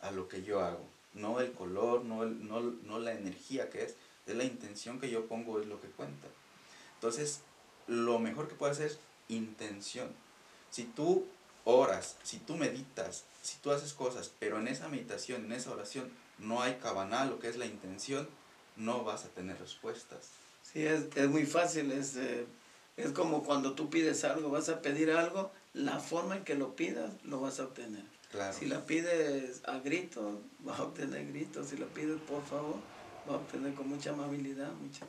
a 0.00 0.10
lo 0.10 0.28
que 0.28 0.42
yo 0.42 0.60
hago. 0.60 0.84
No 1.12 1.40
el 1.40 1.52
color, 1.52 2.04
no, 2.04 2.22
el, 2.22 2.46
no, 2.46 2.60
no 2.60 2.98
la 2.98 3.12
energía 3.12 3.70
que 3.70 3.84
es, 3.84 3.94
es 4.26 4.34
la 4.34 4.44
intención 4.44 5.00
que 5.00 5.10
yo 5.10 5.26
pongo, 5.26 5.60
es 5.60 5.66
lo 5.66 5.80
que 5.80 5.88
cuenta. 5.88 6.28
Entonces, 6.94 7.40
lo 7.86 8.18
mejor 8.18 8.48
que 8.48 8.54
puede 8.54 8.72
hacer 8.72 8.86
es 8.86 8.98
intención. 9.28 10.08
Si 10.70 10.84
tú 10.84 11.26
oras, 11.64 12.16
si 12.22 12.38
tú 12.38 12.56
meditas, 12.56 13.24
si 13.42 13.58
tú 13.58 13.70
haces 13.70 13.92
cosas, 13.92 14.30
pero 14.38 14.58
en 14.58 14.68
esa 14.68 14.88
meditación, 14.88 15.44
en 15.44 15.52
esa 15.52 15.70
oración, 15.70 16.10
no 16.38 16.62
hay 16.62 16.76
cabana, 16.76 17.24
lo 17.26 17.38
que 17.38 17.48
es 17.48 17.56
la 17.56 17.66
intención, 17.66 18.28
no 18.76 19.04
vas 19.04 19.24
a 19.24 19.28
tener 19.28 19.58
respuestas. 19.60 20.30
Sí, 20.62 20.84
es, 20.84 21.04
es 21.14 21.28
muy 21.28 21.46
fácil, 21.46 21.92
es, 21.92 22.16
eh, 22.16 22.46
es 22.96 23.12
como 23.12 23.44
cuando 23.44 23.74
tú 23.74 23.90
pides 23.90 24.24
algo, 24.24 24.50
vas 24.50 24.68
a 24.68 24.80
pedir 24.82 25.10
algo, 25.10 25.52
la 25.74 25.98
forma 25.98 26.36
en 26.36 26.44
que 26.44 26.54
lo 26.54 26.74
pidas, 26.74 27.12
lo 27.24 27.40
vas 27.40 27.60
a 27.60 27.64
obtener. 27.64 28.04
Claro. 28.30 28.56
Si 28.56 28.66
la 28.66 28.84
pides 28.86 29.60
a 29.64 29.78
grito, 29.78 30.40
vas 30.60 30.80
a 30.80 30.84
obtener 30.84 31.26
gritos, 31.28 31.68
si 31.68 31.76
la 31.76 31.86
pides 31.86 32.20
por 32.22 32.44
favor, 32.44 32.76
vas 33.26 33.34
a 33.34 33.38
obtener 33.38 33.74
con 33.74 33.88
mucha 33.88 34.10
amabilidad, 34.10 34.72
mucha, 34.72 35.06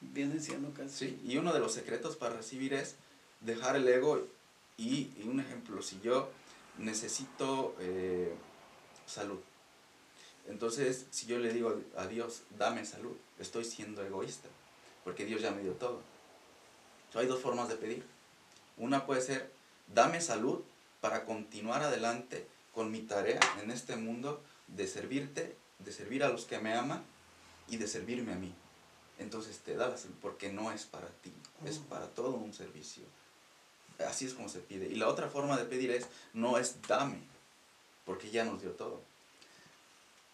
viene 0.00 0.40
siendo 0.40 0.72
casi. 0.72 1.08
Sí, 1.08 1.20
y 1.24 1.36
uno 1.36 1.52
de 1.52 1.60
los 1.60 1.72
secretos 1.72 2.16
para 2.16 2.36
recibir 2.36 2.74
es 2.74 2.96
dejar 3.40 3.76
el 3.76 3.88
ego 3.88 4.26
y, 4.76 5.10
un 5.24 5.40
ejemplo, 5.40 5.80
si 5.82 6.00
yo 6.00 6.28
necesito 6.78 7.74
eh, 7.80 8.34
salud, 9.06 9.38
entonces 10.48 11.06
si 11.10 11.26
yo 11.26 11.38
le 11.38 11.52
digo 11.52 11.80
a 11.96 12.06
Dios, 12.06 12.42
dame 12.58 12.84
salud, 12.84 13.16
estoy 13.38 13.64
siendo 13.64 14.04
egoísta, 14.04 14.48
porque 15.04 15.24
Dios 15.24 15.42
ya 15.42 15.50
me 15.50 15.62
dio 15.62 15.72
todo. 15.72 16.00
hay 17.14 17.26
dos 17.26 17.40
formas 17.40 17.68
de 17.68 17.76
pedir. 17.76 18.04
Una 18.76 19.06
puede 19.06 19.22
ser, 19.22 19.50
dame 19.86 20.20
salud 20.20 20.62
para 21.00 21.24
continuar 21.24 21.82
adelante 21.82 22.46
con 22.72 22.90
mi 22.90 23.00
tarea 23.00 23.40
en 23.62 23.70
este 23.70 23.96
mundo 23.96 24.42
de 24.68 24.86
servirte, 24.86 25.56
de 25.78 25.92
servir 25.92 26.24
a 26.24 26.28
los 26.28 26.44
que 26.44 26.58
me 26.58 26.74
aman 26.74 27.04
y 27.68 27.76
de 27.76 27.88
servirme 27.88 28.32
a 28.32 28.36
mí. 28.36 28.52
Entonces 29.18 29.58
te 29.60 29.76
da 29.76 29.88
la 29.88 29.96
salud 29.96 30.16
porque 30.20 30.52
no 30.52 30.72
es 30.72 30.84
para 30.84 31.08
ti, 31.08 31.32
es 31.64 31.78
oh. 31.78 31.88
para 31.88 32.08
todo 32.08 32.30
un 32.32 32.52
servicio. 32.52 33.04
Así 34.06 34.26
es 34.26 34.34
como 34.34 34.48
se 34.48 34.58
pide. 34.58 34.86
Y 34.86 34.96
la 34.96 35.08
otra 35.08 35.28
forma 35.28 35.56
de 35.56 35.64
pedir 35.64 35.90
es, 35.90 36.06
no 36.34 36.58
es 36.58 36.82
dame, 36.86 37.20
porque 38.04 38.30
ya 38.30 38.44
nos 38.44 38.60
dio 38.60 38.72
todo. 38.72 39.00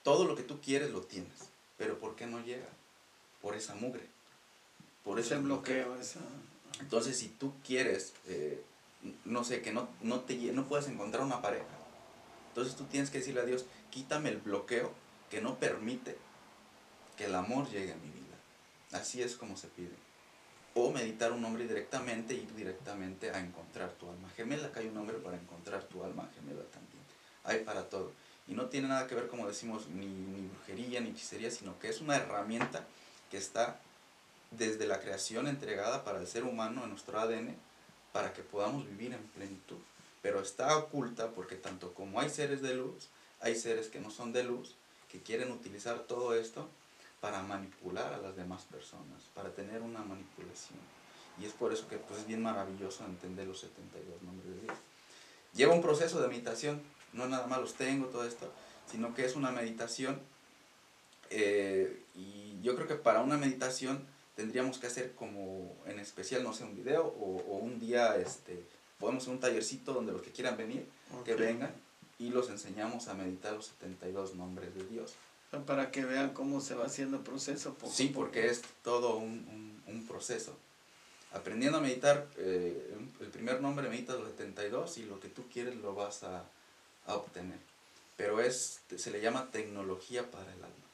Todo 0.02 0.24
lo 0.24 0.34
que 0.34 0.42
tú 0.42 0.60
quieres 0.60 0.90
lo 0.90 1.02
tienes, 1.02 1.50
pero 1.78 1.98
¿por 1.98 2.16
qué 2.16 2.26
no 2.26 2.40
llega? 2.40 2.68
Por 3.40 3.54
esa 3.54 3.74
mugre. 3.76 4.08
Por 5.04 5.20
ese 5.20 5.36
bloqueo. 5.38 5.96
Entonces, 6.80 7.18
si 7.18 7.28
tú 7.28 7.52
quieres, 7.64 8.14
eh, 8.26 8.62
no 9.24 9.44
sé, 9.44 9.62
que 9.62 9.72
no, 9.72 9.88
no, 10.00 10.20
te, 10.20 10.34
no 10.52 10.64
puedes 10.64 10.88
encontrar 10.88 11.24
una 11.24 11.42
pareja, 11.42 11.64
entonces 12.48 12.76
tú 12.76 12.84
tienes 12.84 13.10
que 13.10 13.18
decirle 13.18 13.40
a 13.40 13.44
Dios, 13.44 13.66
quítame 13.90 14.28
el 14.28 14.38
bloqueo 14.38 14.92
que 15.30 15.40
no 15.40 15.58
permite 15.58 16.16
que 17.16 17.24
el 17.24 17.34
amor 17.34 17.68
llegue 17.70 17.92
a 17.92 17.96
mi 17.96 18.08
vida. 18.08 18.36
Así 18.92 19.22
es 19.22 19.36
como 19.36 19.56
se 19.56 19.68
pide 19.68 20.02
o 20.74 20.90
meditar 20.90 21.32
un 21.32 21.42
nombre 21.42 21.66
directamente, 21.66 22.34
ir 22.34 22.54
directamente 22.54 23.30
a 23.30 23.38
encontrar 23.40 23.90
tu 23.92 24.08
alma 24.08 24.28
gemela, 24.36 24.72
que 24.72 24.80
hay 24.80 24.86
un 24.86 24.94
nombre 24.94 25.18
para 25.18 25.36
encontrar 25.36 25.84
tu 25.84 26.02
alma 26.02 26.28
gemela 26.34 26.62
también. 26.70 27.02
Hay 27.44 27.64
para 27.64 27.88
todo. 27.88 28.12
Y 28.48 28.54
no 28.54 28.66
tiene 28.66 28.88
nada 28.88 29.06
que 29.06 29.14
ver, 29.14 29.28
como 29.28 29.46
decimos, 29.46 29.88
ni, 29.88 30.06
ni 30.06 30.48
brujería, 30.48 31.00
ni 31.00 31.10
hechicería, 31.10 31.50
sino 31.50 31.78
que 31.78 31.88
es 31.88 32.00
una 32.00 32.16
herramienta 32.16 32.86
que 33.30 33.36
está 33.36 33.80
desde 34.50 34.86
la 34.86 35.00
creación 35.00 35.46
entregada 35.46 36.04
para 36.04 36.20
el 36.20 36.26
ser 36.26 36.44
humano 36.44 36.84
en 36.84 36.90
nuestro 36.90 37.20
ADN, 37.20 37.54
para 38.12 38.32
que 38.32 38.42
podamos 38.42 38.86
vivir 38.86 39.12
en 39.12 39.22
plenitud. 39.28 39.78
Pero 40.20 40.40
está 40.40 40.76
oculta 40.76 41.30
porque 41.30 41.56
tanto 41.56 41.94
como 41.94 42.20
hay 42.20 42.30
seres 42.30 42.62
de 42.62 42.74
luz, 42.74 43.08
hay 43.40 43.56
seres 43.56 43.88
que 43.88 44.00
no 44.00 44.10
son 44.10 44.32
de 44.32 44.44
luz, 44.44 44.76
que 45.10 45.20
quieren 45.20 45.50
utilizar 45.50 46.00
todo 46.00 46.34
esto 46.34 46.68
para 47.20 47.42
manipular 47.42 48.12
a 48.12 48.18
las 48.18 48.36
demás 48.36 48.62
personas, 48.64 49.22
para 49.34 49.50
tener 49.50 49.82
una 49.82 50.00
manipulación. 50.00 50.78
Y 51.40 51.46
es 51.46 51.52
por 51.52 51.72
eso 51.72 51.88
que 51.88 51.96
pues, 51.96 52.20
es 52.20 52.26
bien 52.26 52.42
maravilloso 52.42 53.04
entender 53.04 53.46
los 53.46 53.60
72 53.60 54.22
nombres 54.22 54.54
de 54.54 54.60
Dios. 54.62 54.76
Lleva 55.54 55.74
un 55.74 55.82
proceso 55.82 56.20
de 56.20 56.28
meditación, 56.28 56.82
no 57.12 57.26
nada 57.28 57.46
más 57.46 57.60
los 57.60 57.74
tengo, 57.74 58.06
todo 58.06 58.24
esto, 58.24 58.50
sino 58.90 59.14
que 59.14 59.24
es 59.24 59.36
una 59.36 59.50
meditación. 59.50 60.20
Eh, 61.30 62.04
y 62.14 62.60
yo 62.62 62.74
creo 62.74 62.86
que 62.86 62.94
para 62.94 63.22
una 63.22 63.36
meditación 63.36 64.06
tendríamos 64.36 64.78
que 64.78 64.86
hacer 64.86 65.12
como 65.12 65.76
en 65.86 65.98
especial, 65.98 66.42
no 66.42 66.52
sé, 66.54 66.64
un 66.64 66.76
video 66.76 67.04
o, 67.06 67.56
un 67.56 67.78
día, 67.78 68.16
este, 68.16 68.62
podemos 68.98 69.22
hacer 69.22 69.34
un 69.34 69.40
tallercito 69.40 69.92
donde 69.92 70.12
los 70.12 70.22
que 70.22 70.30
quieran 70.30 70.56
venir, 70.56 70.86
que 71.24 71.34
vengan 71.34 71.72
y 72.18 72.30
los 72.30 72.48
enseñamos 72.50 73.08
a 73.08 73.14
meditar 73.14 73.52
los 73.52 73.66
72 73.66 74.34
nombres 74.34 74.74
de 74.74 74.84
Dios 74.86 75.12
para 75.60 75.90
que 75.90 76.04
vean 76.04 76.30
cómo 76.30 76.60
se 76.60 76.74
va 76.74 76.86
haciendo 76.86 77.18
el 77.18 77.22
proceso. 77.22 77.76
sí, 77.90 78.08
porque 78.08 78.46
es 78.46 78.62
todo 78.82 79.16
un, 79.16 79.82
un, 79.86 80.06
proceso. 80.06 80.56
Aprendiendo 81.32 81.78
a 81.78 81.80
meditar, 81.80 82.26
eh, 82.38 82.94
el 83.20 83.26
primer 83.28 83.60
nombre 83.60 83.88
medita 83.88 84.14
los 84.14 84.30
72 84.30 84.98
y 84.98 85.04
lo 85.04 85.20
que 85.20 85.28
tú 85.28 85.44
quieres 85.52 85.76
lo 85.76 85.94
vas 85.94 86.22
a, 86.22 86.44
a 87.06 87.14
obtener. 87.14 87.58
Pero 88.16 88.40
es, 88.40 88.80
se 88.96 89.10
le 89.10 89.20
llama 89.20 89.50
tecnología 89.50 90.30
para 90.30 90.52
el 90.52 90.64
alma. 90.64 90.88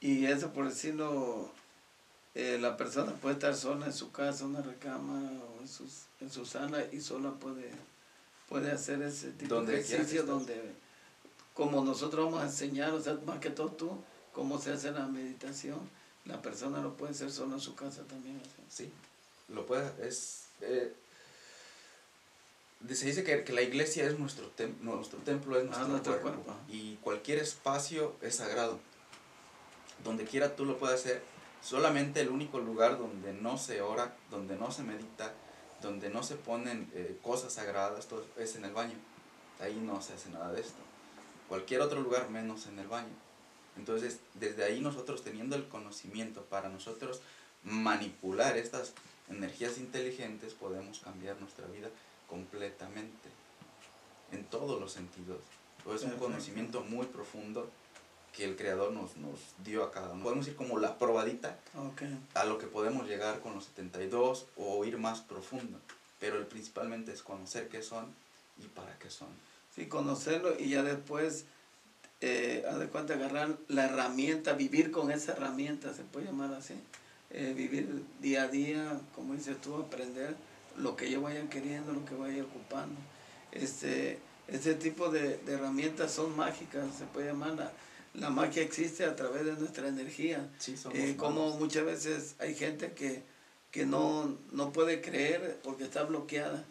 Y 0.00 0.26
eso 0.26 0.52
por 0.52 0.68
decirlo, 0.68 1.50
eh, 2.34 2.58
la 2.60 2.76
persona 2.76 3.12
puede 3.12 3.34
estar 3.34 3.54
sola 3.54 3.86
en 3.86 3.92
su 3.92 4.10
casa, 4.10 4.44
en 4.44 4.50
una 4.50 4.62
recama 4.62 5.30
o 5.56 5.60
en, 5.60 5.68
sus, 5.68 6.06
en 6.20 6.30
su 6.30 6.44
sala 6.44 6.84
y 6.92 7.00
sola 7.00 7.30
puede, 7.32 7.70
puede 8.48 8.72
hacer 8.72 9.02
ese 9.02 9.30
tipo 9.30 9.62
de 9.62 9.80
ejercicio 9.80 10.24
donde 10.24 10.74
como 11.54 11.84
nosotros 11.84 12.24
vamos 12.26 12.42
a 12.42 12.46
enseñar, 12.46 12.90
o 12.90 13.00
sea, 13.00 13.14
más 13.24 13.38
que 13.38 13.50
todo 13.50 13.70
tú, 13.70 13.96
cómo 14.32 14.60
se 14.60 14.72
hace 14.72 14.90
la 14.90 15.06
meditación, 15.06 15.78
la 16.24 16.42
persona 16.42 16.80
lo 16.80 16.96
puede 16.96 17.12
hacer 17.12 17.30
solo 17.30 17.54
en 17.54 17.60
su 17.60 17.76
casa 17.76 18.02
también. 18.02 18.40
Sí, 18.68 18.90
lo 19.48 19.64
puede, 19.64 19.88
es... 20.06 20.46
Eh, 20.60 20.92
se 22.92 23.06
dice 23.06 23.24
que, 23.24 23.44
que, 23.44 23.52
la 23.52 23.62
iglesia 23.62 24.04
es 24.04 24.18
nuestro, 24.18 24.50
nuestro 24.82 25.18
templo, 25.20 25.58
es 25.58 25.68
ah, 25.72 25.86
nuestro, 25.88 26.20
cuerpo, 26.20 26.54
Y 26.68 26.96
cualquier 26.96 27.38
espacio 27.38 28.14
es 28.20 28.36
sagrado. 28.36 28.78
Donde 30.02 30.24
quiera 30.24 30.54
tú 30.54 30.66
lo 30.66 30.76
puedes 30.76 31.00
hacer. 31.00 31.22
Solamente 31.64 32.20
el 32.20 32.28
único 32.28 32.60
lugar 32.60 32.98
donde 32.98 33.32
no 33.32 33.56
se 33.58 33.80
ora, 33.80 34.14
donde 34.30 34.56
no 34.56 34.70
se 34.70 34.82
medita, 34.82 35.32
donde 35.82 36.10
no 36.10 36.22
se 36.22 36.36
ponen 36.36 36.90
eh, 36.94 37.18
cosas 37.22 37.54
sagradas, 37.54 38.06
todo 38.06 38.24
es 38.36 38.54
en 38.54 38.66
el 38.66 38.72
baño. 38.72 38.96
Ahí 39.60 39.80
no 39.82 40.00
se 40.02 40.12
hace 40.12 40.28
nada 40.30 40.52
de 40.52 40.60
esto 40.60 40.84
cualquier 41.48 41.80
otro 41.80 42.00
lugar 42.00 42.30
menos 42.30 42.66
en 42.66 42.78
el 42.78 42.88
baño. 42.88 43.14
Entonces, 43.76 44.20
desde 44.34 44.64
ahí 44.64 44.80
nosotros 44.80 45.22
teniendo 45.22 45.56
el 45.56 45.68
conocimiento 45.68 46.42
para 46.42 46.68
nosotros 46.68 47.20
manipular 47.62 48.56
estas 48.56 48.92
energías 49.28 49.78
inteligentes, 49.78 50.54
podemos 50.54 51.00
cambiar 51.00 51.40
nuestra 51.40 51.66
vida 51.66 51.88
completamente, 52.28 53.28
en 54.32 54.44
todos 54.44 54.80
los 54.80 54.92
sentidos. 54.92 55.40
es 55.94 56.02
un 56.02 56.16
conocimiento 56.18 56.82
muy 56.82 57.06
profundo 57.06 57.70
que 58.36 58.44
el 58.44 58.56
Creador 58.56 58.92
nos, 58.92 59.16
nos 59.16 59.38
dio 59.64 59.84
a 59.84 59.92
cada 59.92 60.12
uno. 60.12 60.24
Podemos 60.24 60.48
ir 60.48 60.56
como 60.56 60.78
la 60.78 60.98
probadita 60.98 61.56
a 62.34 62.44
lo 62.44 62.58
que 62.58 62.66
podemos 62.66 63.08
llegar 63.08 63.40
con 63.40 63.54
los 63.54 63.64
72 63.66 64.46
o 64.56 64.84
ir 64.84 64.98
más 64.98 65.20
profundo, 65.20 65.78
pero 66.18 66.36
el 66.36 66.46
principalmente 66.46 67.12
es 67.12 67.22
conocer 67.22 67.68
qué 67.68 67.82
son 67.82 68.06
y 68.58 68.66
para 68.66 68.98
qué 68.98 69.10
son. 69.10 69.28
Sí, 69.74 69.86
conocerlo 69.86 70.58
y 70.58 70.70
ya 70.70 70.82
después, 70.82 71.44
eh, 72.20 72.64
haz 72.68 72.78
de 72.78 72.88
cuenta, 72.88 73.14
agarrar 73.14 73.56
la 73.68 73.84
herramienta, 73.84 74.52
vivir 74.52 74.90
con 74.90 75.10
esa 75.10 75.32
herramienta, 75.32 75.94
se 75.94 76.02
puede 76.02 76.26
llamar 76.26 76.52
así. 76.54 76.74
Eh, 77.30 77.52
vivir 77.56 78.04
día 78.20 78.44
a 78.44 78.48
día, 78.48 79.00
como 79.14 79.34
dices 79.34 79.60
tú, 79.60 79.76
aprender 79.76 80.36
lo 80.76 80.96
que 80.96 81.06
ellos 81.06 81.22
vayan 81.22 81.48
queriendo, 81.48 81.92
lo 81.92 82.04
que 82.04 82.14
vayan 82.14 82.42
ocupando. 82.42 82.94
Este, 83.52 84.18
este 84.48 84.74
tipo 84.74 85.08
de, 85.08 85.40
herramientas 85.46 86.12
son 86.12 86.36
mágicas, 86.36 86.94
se 86.96 87.04
puede 87.06 87.28
llamar. 87.28 87.54
La, 87.54 87.72
la 88.14 88.30
magia 88.30 88.62
existe 88.62 89.04
a 89.04 89.14
través 89.16 89.44
de 89.44 89.52
nuestra 89.54 89.88
energía. 89.88 90.50
Sí, 90.58 90.74
eh, 90.92 91.14
como 91.16 91.58
muchas 91.58 91.84
veces 91.84 92.34
hay 92.38 92.54
gente 92.54 92.92
que, 92.92 93.22
que 93.70 93.86
no, 93.86 94.38
no 94.52 94.72
puede 94.72 95.00
creer 95.00 95.60
porque 95.62 95.84
está 95.84 96.04
bloqueada 96.04 96.64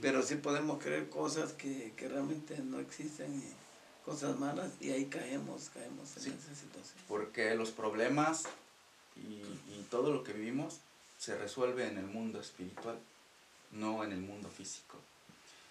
pero 0.00 0.22
sí 0.22 0.36
podemos 0.36 0.82
creer 0.82 1.08
cosas 1.08 1.52
que, 1.52 1.92
que 1.96 2.08
realmente 2.08 2.58
no 2.58 2.80
existen 2.80 3.34
y 3.38 4.04
cosas 4.04 4.38
malas 4.38 4.70
y 4.80 4.90
ahí 4.90 5.06
caemos, 5.06 5.70
caemos 5.70 6.16
en 6.18 6.32
esa 6.32 6.54
situación. 6.54 6.98
Porque 7.08 7.54
los 7.54 7.70
problemas 7.70 8.44
y, 9.16 9.42
y 9.72 9.86
todo 9.90 10.12
lo 10.12 10.22
que 10.22 10.32
vivimos 10.32 10.78
se 11.18 11.36
resuelve 11.36 11.86
en 11.88 11.98
el 11.98 12.06
mundo 12.06 12.40
espiritual, 12.40 12.98
no 13.72 14.04
en 14.04 14.12
el 14.12 14.20
mundo 14.20 14.48
físico. 14.48 14.96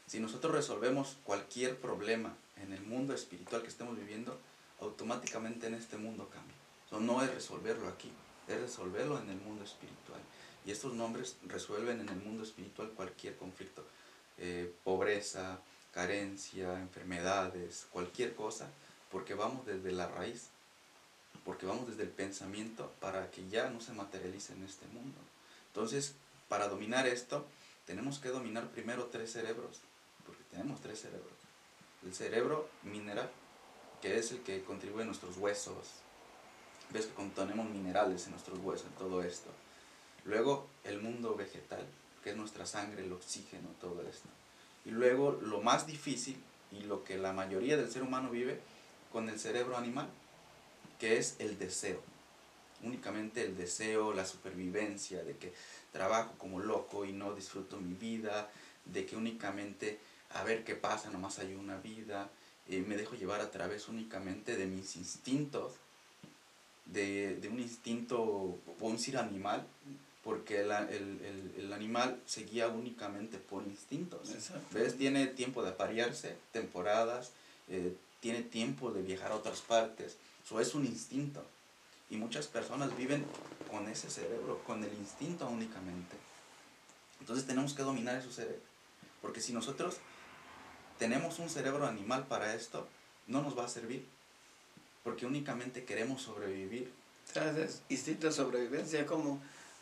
Si 0.07 0.19
nosotros 0.19 0.53
resolvemos 0.53 1.17
cualquier 1.23 1.77
problema 1.77 2.35
en 2.61 2.73
el 2.73 2.81
mundo 2.81 3.13
espiritual 3.13 3.61
que 3.61 3.67
estemos 3.69 3.97
viviendo, 3.97 4.37
automáticamente 4.81 5.67
en 5.67 5.75
este 5.75 5.97
mundo 5.97 6.29
cambia. 6.29 6.55
no 6.99 7.23
es 7.23 7.33
resolverlo 7.33 7.87
aquí, 7.87 8.11
es 8.47 8.59
resolverlo 8.59 9.19
en 9.19 9.29
el 9.29 9.37
mundo 9.37 9.63
espiritual. 9.63 10.21
Y 10.65 10.71
estos 10.71 10.93
nombres 10.93 11.37
resuelven 11.47 11.99
en 12.01 12.09
el 12.09 12.17
mundo 12.17 12.43
espiritual 12.43 12.89
cualquier 12.91 13.35
conflicto. 13.37 13.83
Eh, 14.37 14.73
pobreza, 14.83 15.59
carencia, 15.93 16.79
enfermedades, 16.79 17.87
cualquier 17.91 18.35
cosa, 18.35 18.69
porque 19.11 19.33
vamos 19.33 19.65
desde 19.65 19.91
la 19.91 20.07
raíz, 20.07 20.49
porque 21.43 21.65
vamos 21.65 21.87
desde 21.87 22.03
el 22.03 22.09
pensamiento 22.09 22.91
para 22.99 23.29
que 23.31 23.47
ya 23.49 23.69
no 23.69 23.81
se 23.81 23.93
materialice 23.93 24.53
en 24.53 24.63
este 24.63 24.85
mundo. 24.87 25.17
Entonces, 25.67 26.15
para 26.47 26.67
dominar 26.67 27.07
esto, 27.07 27.45
tenemos 27.85 28.19
que 28.19 28.29
dominar 28.29 28.67
primero 28.69 29.05
tres 29.05 29.31
cerebros, 29.31 29.81
porque 30.25 30.43
tenemos 30.51 30.79
tres 30.81 31.01
cerebros. 31.01 31.33
El 32.05 32.13
cerebro 32.13 32.69
mineral, 32.83 33.29
que 34.01 34.17
es 34.17 34.31
el 34.31 34.41
que 34.41 34.63
contribuye 34.63 35.03
a 35.03 35.07
nuestros 35.07 35.37
huesos. 35.37 35.75
Ves 36.91 37.05
que 37.05 37.13
contenemos 37.13 37.69
minerales 37.69 38.25
en 38.25 38.31
nuestros 38.31 38.59
huesos, 38.59 38.87
en 38.87 38.93
todo 38.93 39.21
esto. 39.23 39.49
Luego 40.25 40.67
el 40.83 41.01
mundo 41.01 41.35
vegetal, 41.35 41.85
que 42.23 42.31
es 42.31 42.37
nuestra 42.37 42.65
sangre, 42.65 43.03
el 43.03 43.13
oxígeno, 43.13 43.69
todo 43.79 44.01
esto. 44.01 44.29
Y 44.85 44.91
luego 44.91 45.31
lo 45.41 45.61
más 45.61 45.85
difícil 45.87 46.41
y 46.71 46.81
lo 46.81 47.03
que 47.03 47.17
la 47.17 47.33
mayoría 47.33 47.77
del 47.77 47.91
ser 47.91 48.03
humano 48.03 48.29
vive 48.29 48.59
con 49.11 49.29
el 49.29 49.39
cerebro 49.39 49.77
animal, 49.77 50.09
que 50.99 51.17
es 51.17 51.35
el 51.39 51.57
deseo. 51.57 52.01
Únicamente 52.83 53.43
el 53.43 53.57
deseo, 53.57 54.13
la 54.13 54.25
supervivencia, 54.25 55.23
de 55.23 55.37
que 55.37 55.53
trabajo 55.91 56.33
como 56.37 56.59
loco 56.59 57.05
y 57.05 57.11
no 57.11 57.33
disfruto 57.33 57.77
mi 57.77 57.93
vida, 57.93 58.49
de 58.85 59.05
que 59.05 59.15
únicamente 59.15 59.99
a 60.31 60.43
ver 60.43 60.63
qué 60.63 60.75
pasa, 60.75 61.09
nomás 61.09 61.39
hay 61.39 61.55
una 61.55 61.77
vida, 61.77 62.29
eh, 62.69 62.83
me 62.87 62.97
dejo 62.97 63.15
llevar 63.15 63.41
a 63.41 63.49
través 63.49 63.87
únicamente 63.87 64.55
de 64.55 64.65
mis 64.67 64.95
instintos, 64.95 65.73
de, 66.85 67.47
un 67.51 67.59
instinto, 67.59 68.57
podemos 68.79 69.01
decir 69.01 69.17
animal, 69.17 69.65
porque 70.23 70.61
el, 70.61 70.71
el, 71.57 71.73
animal 71.73 72.19
se 72.25 72.43
guía 72.43 72.67
únicamente 72.67 73.37
por 73.37 73.63
instintos. 73.63 74.29
¿Ves? 74.71 74.97
Tiene 74.97 75.27
tiempo 75.27 75.63
de 75.63 75.69
aparearse, 75.69 76.35
temporadas, 76.51 77.31
eh, 77.69 77.95
tiene 78.19 78.43
tiempo 78.43 78.91
de 78.91 79.01
viajar 79.01 79.31
a 79.31 79.35
otras 79.35 79.61
partes. 79.61 80.17
Eso 80.45 80.59
es 80.59 80.75
un 80.75 80.85
instinto. 80.85 81.43
Y 82.09 82.17
muchas 82.17 82.47
personas 82.47 82.95
viven 82.97 83.25
con 83.71 83.87
ese 83.87 84.09
cerebro, 84.09 84.61
con 84.65 84.83
el 84.83 84.93
instinto 84.93 85.47
únicamente. 85.47 86.17
Entonces 87.19 87.45
tenemos 87.45 87.73
que 87.73 87.83
dominar 87.83 88.17
ese 88.17 88.31
cerebro. 88.31 88.61
Porque 89.21 89.41
si 89.41 89.53
nosotros 89.53 89.97
tenemos 90.99 91.39
un 91.39 91.49
cerebro 91.49 91.87
animal 91.87 92.27
para 92.27 92.53
esto, 92.53 92.87
no 93.27 93.41
nos 93.41 93.57
va 93.57 93.65
a 93.65 93.69
servir. 93.69 94.05
Porque 95.03 95.25
únicamente 95.25 95.85
queremos 95.85 96.21
sobrevivir. 96.21 96.91
¿Sabes? 97.33 97.81
Instinto 97.89 98.27
de 98.27 98.33
sobrevivencia, 98.33 99.05
como 99.05 99.41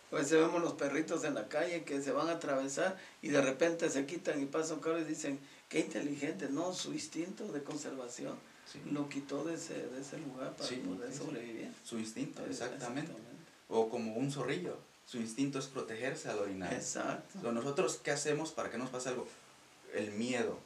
pues 0.09 0.31
vemos 0.31 0.61
los 0.61 0.73
perritos 0.73 1.25
en 1.25 1.33
la 1.33 1.49
calle 1.49 1.83
que 1.83 2.01
se 2.01 2.11
van 2.11 2.29
a 2.29 2.33
atravesar 2.33 2.97
y 3.21 3.27
de 3.29 3.41
repente 3.41 3.89
se 3.89 4.05
quitan 4.05 4.41
y 4.41 4.45
pasan 4.45 4.79
carro 4.79 4.99
y 4.99 5.03
dicen, 5.03 5.37
qué 5.67 5.79
inteligente, 5.79 6.47
no, 6.49 6.73
su 6.73 6.93
instinto 6.93 7.45
de 7.51 7.61
conservación 7.61 8.35
lo 8.91 9.09
quitó 9.09 9.43
de 9.43 9.55
ese, 9.55 9.73
de 9.73 10.01
ese 10.01 10.17
lugar 10.19 10.55
para 10.55 10.69
poder 10.69 11.13
sobrevivir. 11.13 11.73
Su 11.83 11.99
instinto, 11.99 12.45
exactamente. 12.45 13.11
O 13.69 13.89
como 13.89 14.15
un 14.15 14.31
zorrillo, 14.31 14.77
su 15.05 15.17
instinto 15.17 15.59
es 15.59 15.67
protegerse 15.67 16.29
al 16.29 16.39
orinar. 16.39 16.73
Exacto. 16.73 17.51
nosotros, 17.51 17.99
¿qué 18.01 18.11
hacemos 18.11 18.51
para 18.51 18.69
que 18.69 18.77
nos 18.77 18.89
pase 18.89 19.09
algo? 19.09 19.27
El 19.93 20.11
miedo, 20.11 20.59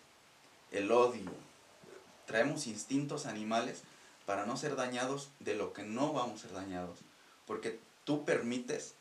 el 0.72 0.92
odio. 0.92 1.32
Traemos 2.26 2.68
instintos 2.68 3.26
animales 3.26 3.84
para 4.26 4.46
no 4.46 4.58
ser 4.58 4.76
dañados 4.76 5.30
de 5.40 5.56
lo 5.56 5.74
que 5.74 5.84
no 5.84 6.14
vamos 6.14 6.40
a 6.40 6.48
ser 6.48 6.56
dañados. 6.56 6.98
Porque 7.46 7.80
tú 8.06 8.26
permites 8.26 8.94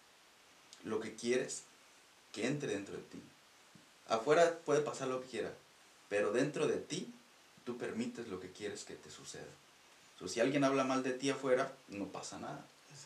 lo 0.85 1.00
que 1.00 1.14
quieres 1.14 1.62
que 2.33 2.46
entre 2.46 2.72
dentro 2.72 2.96
de 2.96 3.02
ti. 3.02 3.22
Afuera 4.09 4.59
puede 4.64 4.80
pasar 4.80 5.09
lo 5.09 5.20
que 5.20 5.28
quiera, 5.28 5.52
pero 6.09 6.33
dentro 6.33 6.66
de 6.66 6.76
ti 6.76 7.12
tú 7.64 7.78
permites 7.78 8.28
lo 8.28 8.40
que 8.40 8.50
quieres 8.50 8.85
que 8.85 8.94
te 8.94 9.11
suceda. 9.11 9.44
So, 10.18 10.28
si 10.28 10.40
alguien 10.40 10.64
habla 10.64 10.85
mal 10.85 11.02
de 11.02 11.12
ti 11.12 11.30
afuera, 11.30 11.72
no 11.88 12.06
pasa 12.06 12.38
nada. 12.38 12.64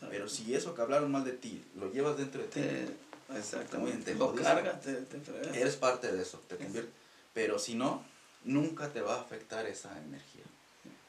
Pero 0.09 0.27
si 0.27 0.53
eso 0.53 0.75
que 0.75 0.81
hablaron 0.81 1.11
mal 1.11 1.23
de 1.23 1.31
ti 1.31 1.63
lo 1.75 1.91
llevas 1.91 2.17
dentro 2.17 2.41
de 2.41 2.47
ti, 2.47 2.61
exactamente, 3.37 4.13
lo 4.15 4.35
cargas, 4.35 4.81
te, 4.81 5.05
Eres 5.53 5.77
parte 5.77 6.11
de 6.11 6.21
eso, 6.21 6.41
te 6.49 6.57
Pero 7.33 7.59
si 7.59 7.75
no, 7.75 8.03
nunca 8.45 8.93
te 8.93 9.01
va 9.01 9.15
a 9.15 9.21
afectar 9.21 9.65
esa 9.65 9.97
energía. 9.97 10.43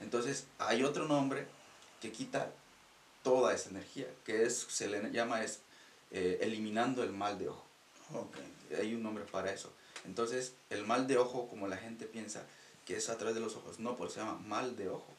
Entonces, 0.00 0.46
hay 0.58 0.82
otro 0.82 1.06
nombre 1.06 1.46
que 2.00 2.10
quita 2.10 2.50
toda 3.22 3.54
esa 3.54 3.70
energía, 3.70 4.06
que 4.24 4.44
es, 4.44 4.66
se 4.68 4.88
le 4.88 5.10
llama 5.10 5.42
es 5.42 5.60
eh, 6.10 6.38
eliminando 6.42 7.02
el 7.02 7.12
mal 7.12 7.38
de 7.38 7.48
ojo. 7.48 7.64
Hay 8.78 8.94
un 8.94 9.02
nombre 9.02 9.24
para 9.24 9.52
eso. 9.52 9.72
Entonces, 10.04 10.54
el 10.70 10.86
mal 10.86 11.06
de 11.06 11.18
ojo, 11.18 11.48
como 11.48 11.66
la 11.68 11.76
gente 11.76 12.06
piensa 12.06 12.44
que 12.84 12.96
es 12.96 13.08
a 13.08 13.18
través 13.18 13.34
de 13.34 13.40
los 13.40 13.56
ojos, 13.56 13.80
no, 13.80 13.96
pues 13.96 14.12
se 14.12 14.20
llama 14.20 14.38
mal 14.46 14.76
de 14.76 14.88
ojo. 14.88 15.12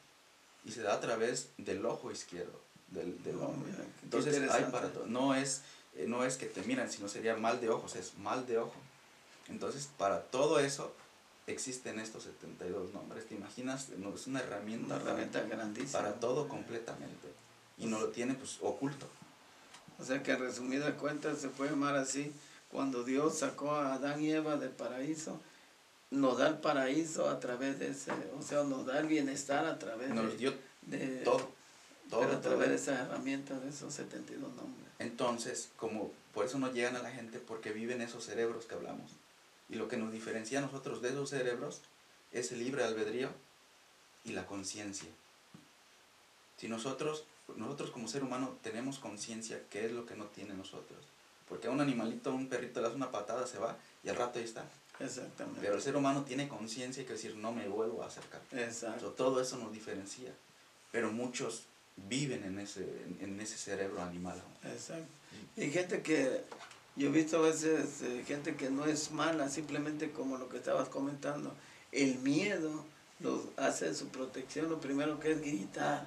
Y 0.64 0.72
se 0.72 0.82
da 0.82 0.94
a 0.94 1.00
través 1.00 1.50
del 1.58 1.84
ojo 1.84 2.10
izquierdo 2.10 2.60
del, 2.88 3.22
del 3.22 3.36
hombre. 3.36 3.72
Entonces, 4.02 4.50
hay 4.50 4.64
para 4.64 4.92
todo. 4.92 5.06
No 5.06 5.34
es, 5.34 5.62
eh, 5.94 6.06
no 6.08 6.24
es 6.24 6.36
que 6.36 6.46
te 6.46 6.62
miran, 6.62 6.90
sino 6.90 7.08
sería 7.08 7.36
mal 7.36 7.60
de 7.60 7.68
ojos, 7.68 7.94
es 7.96 8.16
mal 8.18 8.46
de 8.46 8.58
ojo. 8.58 8.74
Entonces, 9.48 9.88
para 9.98 10.22
todo 10.22 10.58
eso 10.58 10.94
existen 11.52 11.98
estos 11.98 12.24
72 12.24 12.92
nombres. 12.92 13.26
¿Te 13.26 13.34
imaginas? 13.34 13.88
es 13.90 14.26
una 14.26 14.40
herramienta, 14.40 14.94
una 14.94 14.96
herramienta 14.96 15.42
grandísima. 15.42 16.00
Para 16.00 16.14
todo 16.14 16.48
completamente. 16.48 17.28
Y 17.78 17.86
no 17.86 18.00
lo 18.00 18.08
tiene 18.08 18.34
pues 18.34 18.58
oculto. 18.60 19.06
O 19.98 20.04
sea 20.04 20.22
que 20.22 20.36
resumida 20.36 20.96
cuentas 20.96 21.38
se 21.38 21.48
puede 21.48 21.70
llamar 21.70 21.96
así, 21.96 22.32
cuando 22.70 23.02
Dios 23.02 23.38
sacó 23.38 23.72
a 23.72 23.94
Adán 23.94 24.22
y 24.22 24.30
Eva 24.30 24.56
del 24.56 24.70
paraíso, 24.70 25.40
nos 26.10 26.38
da 26.38 26.48
el 26.48 26.58
paraíso 26.58 27.28
a 27.28 27.40
través 27.40 27.78
de 27.78 27.88
ese, 27.88 28.12
o 28.38 28.42
sea, 28.42 28.62
nos 28.62 28.86
da 28.86 28.98
el 28.98 29.06
bienestar 29.06 29.66
a 29.66 29.78
través 29.78 30.10
nos 30.10 30.38
dio 30.38 30.54
de, 30.82 31.22
todo, 31.24 31.50
todo, 32.08 32.20
pero 32.20 32.32
a 32.32 32.40
través 32.40 32.68
de 32.68 32.74
esa 32.76 33.02
herramienta 33.02 33.58
de 33.58 33.70
esos 33.70 33.92
72 33.94 34.54
nombres. 34.54 34.88
Entonces, 34.98 35.70
como 35.76 36.12
por 36.32 36.46
eso 36.46 36.58
no 36.58 36.72
llegan 36.72 36.96
a 36.96 37.02
la 37.02 37.10
gente, 37.10 37.38
porque 37.38 37.72
viven 37.72 38.00
esos 38.00 38.24
cerebros 38.24 38.64
que 38.66 38.74
hablamos. 38.74 39.10
Y 39.68 39.76
lo 39.76 39.88
que 39.88 39.96
nos 39.96 40.12
diferencia 40.12 40.58
a 40.58 40.62
nosotros 40.62 41.02
de 41.02 41.10
esos 41.10 41.30
cerebros 41.30 41.82
es 42.32 42.52
el 42.52 42.60
libre 42.60 42.84
albedrío 42.84 43.30
y 44.24 44.32
la 44.32 44.46
conciencia. 44.46 45.08
Si 46.56 46.68
nosotros 46.68 47.24
nosotros 47.56 47.90
como 47.90 48.08
ser 48.08 48.22
humano 48.22 48.56
tenemos 48.62 48.98
conciencia 48.98 49.60
qué 49.70 49.86
es 49.86 49.92
lo 49.92 50.06
que 50.06 50.16
no 50.16 50.26
tiene 50.26 50.54
nosotros. 50.54 50.98
Porque 51.48 51.68
a 51.68 51.70
un 51.70 51.80
animalito, 51.80 52.30
a 52.30 52.34
un 52.34 52.48
perrito 52.48 52.80
le 52.80 52.88
das 52.88 52.96
una 52.96 53.10
patada, 53.10 53.46
se 53.46 53.58
va 53.58 53.76
y 54.04 54.08
al 54.08 54.16
rato 54.16 54.38
ahí 54.38 54.44
está. 54.44 54.64
Exactamente. 55.00 55.60
Pero 55.62 55.76
el 55.76 55.82
ser 55.82 55.96
humano 55.96 56.24
tiene 56.24 56.48
conciencia 56.48 57.06
que 57.06 57.12
decir, 57.12 57.36
no 57.36 57.52
me 57.52 57.68
vuelvo 57.68 58.02
a 58.02 58.06
acercar. 58.06 58.42
Exacto. 58.52 59.12
todo 59.12 59.40
eso 59.40 59.56
nos 59.56 59.72
diferencia. 59.72 60.32
Pero 60.92 61.10
muchos 61.10 61.64
viven 61.96 62.44
en 62.44 62.58
ese, 62.58 62.86
en, 63.20 63.40
ese 63.40 63.56
cerebro 63.56 64.02
animal. 64.02 64.42
Exacto. 64.64 65.06
Y 65.56 65.70
gente 65.70 66.02
que, 66.02 66.42
yo 66.98 67.08
he 67.08 67.12
visto 67.12 67.38
a 67.38 67.48
veces 67.48 68.02
eh, 68.02 68.24
gente 68.26 68.56
que 68.56 68.70
no 68.70 68.84
es 68.84 69.10
mala, 69.12 69.48
simplemente 69.48 70.10
como 70.10 70.36
lo 70.36 70.48
que 70.48 70.58
estabas 70.58 70.88
comentando, 70.88 71.54
el 71.92 72.18
miedo 72.18 72.84
los 73.20 73.40
hace 73.56 73.94
su 73.94 74.08
protección, 74.08 74.68
lo 74.68 74.80
primero 74.80 75.18
que 75.18 75.32
es 75.32 75.40
gritar 75.40 76.06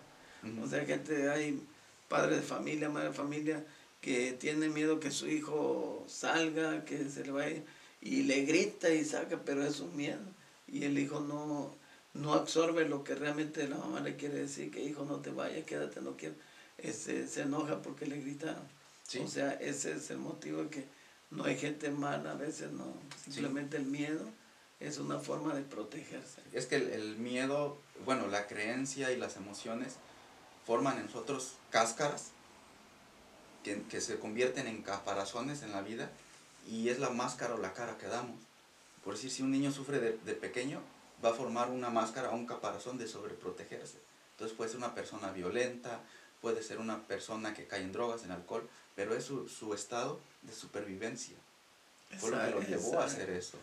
o 0.64 0.68
sea, 0.68 0.86
gente, 0.86 1.30
hay 1.30 1.62
padres 2.10 2.38
de 2.38 2.42
familia, 2.42 2.90
madre 2.90 3.10
de 3.10 3.14
familia, 3.14 3.66
que 4.02 4.34
tienen 4.34 4.74
miedo 4.74 5.00
que 5.00 5.12
su 5.12 5.28
hijo 5.28 6.04
salga, 6.08 6.84
que 6.84 7.10
se 7.10 7.24
le 7.24 7.32
vaya, 7.32 7.62
y 8.02 8.24
le 8.24 8.42
grita 8.46 8.90
y 8.90 9.06
saca, 9.06 9.42
pero 9.46 9.64
es 9.64 9.80
un 9.80 9.96
miedo. 9.96 10.22
Y 10.68 10.86
el 10.86 10.98
hijo 10.98 11.20
no, 11.20 11.76
no 12.14 12.34
absorbe 12.34 12.88
lo 12.88 13.04
que 13.04 13.14
realmente 13.14 13.68
la 13.68 13.78
mamá 13.78 14.00
le 14.00 14.16
quiere 14.16 14.36
decir, 14.36 14.72
que 14.72 14.84
hijo 14.84 15.06
no 15.06 15.18
te 15.18 15.30
vayas, 15.30 15.66
quédate, 15.66 16.02
no 16.02 16.18
quiero. 16.18 16.36
Este, 16.78 17.28
se 17.28 17.44
enoja 17.44 17.82
porque 17.82 18.08
le 18.08 18.20
gritaron. 18.20 18.64
O 19.20 19.28
sea, 19.28 19.54
ese 19.54 19.94
es 19.94 20.10
el 20.10 20.18
motivo 20.18 20.64
de 20.64 20.70
que 20.70 20.86
no 21.32 21.44
hay 21.46 21.58
gente 21.58 21.90
mala, 21.92 22.32
a 22.32 22.36
veces 22.36 22.72
no, 22.72 22.94
simplemente 23.24 23.78
el 23.78 23.86
miedo 23.86 24.26
es 24.80 24.98
una 24.98 25.20
forma 25.20 25.54
de 25.54 25.62
protegerse. 25.62 26.42
Es 26.54 26.66
que 26.66 26.76
el, 26.76 26.90
el, 26.90 27.18
miedo, 27.18 27.78
bueno, 28.06 28.28
la 28.28 28.48
creencia 28.48 29.12
y 29.12 29.18
las 29.18 29.38
emociones 29.38 29.96
forman 30.66 30.98
en 30.98 31.06
nosotros 31.06 31.58
cáscaras 31.70 32.32
que, 33.64 33.84
que, 33.84 34.02
se 34.02 34.18
convierten 34.20 34.68
en 34.68 34.82
caparazones 34.82 35.62
en 35.62 35.72
la 35.72 35.82
vida 35.82 36.10
y 36.68 36.90
es 36.90 37.00
la 37.00 37.10
máscara 37.10 37.56
o 37.56 37.58
la 37.58 37.74
cara 37.74 37.98
que 37.98 38.08
damos. 38.08 38.40
Por 39.04 39.14
decir, 39.14 39.32
si 39.32 39.44
un 39.44 39.52
niño 39.52 39.72
sufre 39.72 40.00
de, 40.00 40.18
de 40.18 40.34
pequeño, 40.34 40.82
va 41.24 41.30
a 41.30 41.34
formar 41.34 41.70
una 41.70 41.90
máscara 41.90 42.32
o 42.32 42.36
un 42.36 42.46
caparazón 42.46 42.98
de 42.98 43.08
sobreprotegerse. 43.08 44.00
Entonces 44.32 44.58
puede 44.58 44.72
ser 44.72 44.80
una 44.80 44.96
persona 44.96 45.32
violenta, 45.32 46.02
puede 46.42 46.64
ser 46.64 46.80
una 46.80 47.06
persona 47.08 47.54
que 47.54 47.68
cae 47.68 47.82
en 47.82 47.92
drogas, 47.92 48.24
en 48.24 48.32
alcohol, 48.32 48.68
pero 48.96 49.16
es 49.16 49.24
su, 49.24 49.48
su 49.48 49.74
estado 49.74 50.20
de 50.42 50.54
supervivencia. 50.54 51.38
Fue 52.18 52.32
lo 52.32 52.40
que 52.40 52.52
lo 52.52 52.62
llevó 52.62 53.00
a 53.00 53.06
hacer 53.06 53.30
eso. 53.30 53.58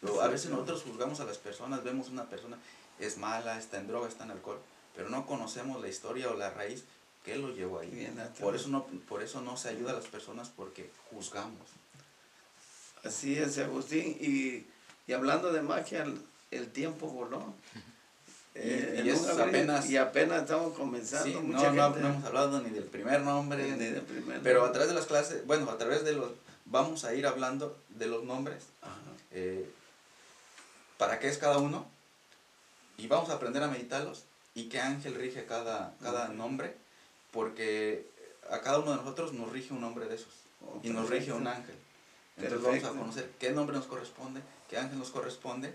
Pero 0.00 0.20
a 0.20 0.28
veces 0.28 0.50
nosotros 0.50 0.82
juzgamos 0.82 1.18
a 1.20 1.24
las 1.24 1.38
personas, 1.38 1.82
vemos 1.82 2.08
una 2.08 2.28
persona 2.28 2.58
es 2.98 3.16
mala, 3.16 3.58
está 3.58 3.78
en 3.78 3.88
droga, 3.88 4.08
está 4.08 4.24
en 4.24 4.32
alcohol, 4.32 4.60
pero 4.94 5.08
no 5.08 5.26
conocemos 5.26 5.80
la 5.80 5.88
historia 5.88 6.30
o 6.30 6.34
la 6.34 6.50
raíz 6.50 6.84
que 7.24 7.36
lo 7.36 7.54
llevó 7.54 7.80
ahí. 7.80 8.12
por 8.40 8.54
eso 8.54 8.68
no 8.68 8.86
por 9.08 9.22
eso 9.22 9.40
no 9.40 9.56
se 9.56 9.68
ayuda 9.68 9.92
a 9.92 9.94
las 9.94 10.06
personas 10.06 10.50
porque 10.50 10.90
juzgamos. 11.10 11.68
Así 13.04 13.36
es, 13.36 13.58
Agustín. 13.58 14.16
Y, 14.20 14.66
y 15.06 15.12
hablando 15.12 15.52
de 15.52 15.62
magia, 15.62 16.04
el, 16.50 16.72
tiempo 16.72 17.06
voló. 17.08 17.54
y, 18.54 18.60
eh, 18.60 19.14
apenas, 19.40 19.88
y 19.88 19.96
apenas 19.96 20.42
estamos 20.42 20.76
comenzando. 20.76 21.42
no, 21.42 21.72
no, 21.72 21.96
hemos 21.96 22.24
hablado 22.24 22.60
ni 22.60 22.70
del 22.70 22.84
primer 22.84 23.20
nombre, 23.20 23.70
ni 23.70 23.86
del 23.86 24.02
primer 24.02 24.40
pero 24.42 24.64
a 24.64 24.72
través 24.72 24.88
de 24.88 24.94
las 24.94 25.06
clases, 25.06 25.46
bueno, 25.46 25.70
a 25.70 25.78
través 25.78 26.04
de 26.04 26.12
los, 26.12 26.32
vamos 26.64 27.04
a 27.04 27.14
ir 27.14 27.26
hablando 27.26 27.78
de 27.90 28.06
los 28.06 28.24
nombres, 28.24 28.64
eh, 29.30 29.70
para 30.96 31.20
qué 31.20 31.28
es 31.28 31.38
cada 31.38 31.58
uno, 31.58 31.86
y 32.96 33.06
vamos 33.06 33.30
a 33.30 33.34
aprender 33.34 33.62
a 33.62 33.68
meditarlos 33.68 34.24
y 34.54 34.68
qué 34.68 34.80
ángel 34.80 35.14
rige 35.14 35.46
cada, 35.46 35.94
cada 36.02 36.28
nombre, 36.28 36.74
porque 37.30 38.10
a 38.50 38.60
cada 38.60 38.80
uno 38.80 38.90
de 38.90 38.96
nosotros 38.96 39.32
nos 39.32 39.52
rige 39.52 39.72
un 39.72 39.80
nombre 39.80 40.06
de 40.06 40.16
esos, 40.16 40.32
oh, 40.66 40.80
y 40.82 40.90
nos 40.90 41.08
rige 41.08 41.32
un 41.32 41.46
ángel. 41.46 41.76
Entonces 42.36 42.62
vamos 42.62 42.84
a 42.84 42.98
conocer 42.98 43.30
qué 43.38 43.50
nombre 43.50 43.76
nos 43.76 43.86
corresponde, 43.86 44.40
qué 44.68 44.78
ángel 44.78 44.98
nos 44.98 45.10
corresponde, 45.10 45.74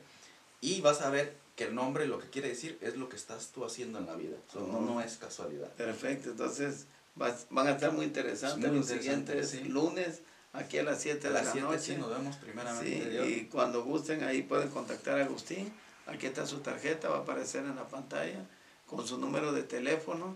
y 0.59 0.81
vas 0.81 1.01
a 1.01 1.09
ver 1.09 1.42
que 1.55 1.65
el 1.65 1.75
nombre 1.75 2.07
lo 2.07 2.19
que 2.19 2.29
quiere 2.29 2.49
decir 2.49 2.77
es 2.81 2.97
lo 2.97 3.09
que 3.09 3.15
estás 3.15 3.49
tú 3.49 3.63
haciendo 3.65 3.99
en 3.99 4.07
la 4.07 4.15
vida, 4.15 4.37
no, 4.55 4.81
no 4.81 5.01
es 5.01 5.17
casualidad. 5.17 5.71
Perfecto, 5.73 6.31
entonces 6.31 6.87
van 7.15 7.67
a 7.67 7.71
estar 7.71 7.91
muy 7.91 8.05
interesantes 8.05 8.71
los 8.71 8.87
siguientes 8.87 9.67
lunes 9.67 10.21
aquí 10.51 10.77
a 10.77 10.83
las 10.83 11.01
7 11.01 11.27
de 11.27 11.33
la 11.33 11.41
noche. 11.43 11.79
Sí, 11.79 11.95
nos 11.95 12.09
vemos 12.09 12.35
primeramente. 12.37 13.27
y 13.29 13.45
cuando 13.45 13.83
gusten 13.83 14.23
ahí 14.23 14.41
pueden 14.41 14.69
contactar 14.69 15.19
a 15.19 15.25
Agustín. 15.25 15.71
Aquí 16.05 16.25
está 16.25 16.45
su 16.45 16.59
tarjeta, 16.59 17.07
va 17.07 17.17
a 17.17 17.19
aparecer 17.21 17.63
en 17.63 17.77
la 17.77 17.87
pantalla 17.87 18.45
con 18.87 19.07
su 19.07 19.17
número 19.17 19.53
de 19.53 19.63
teléfono 19.63 20.35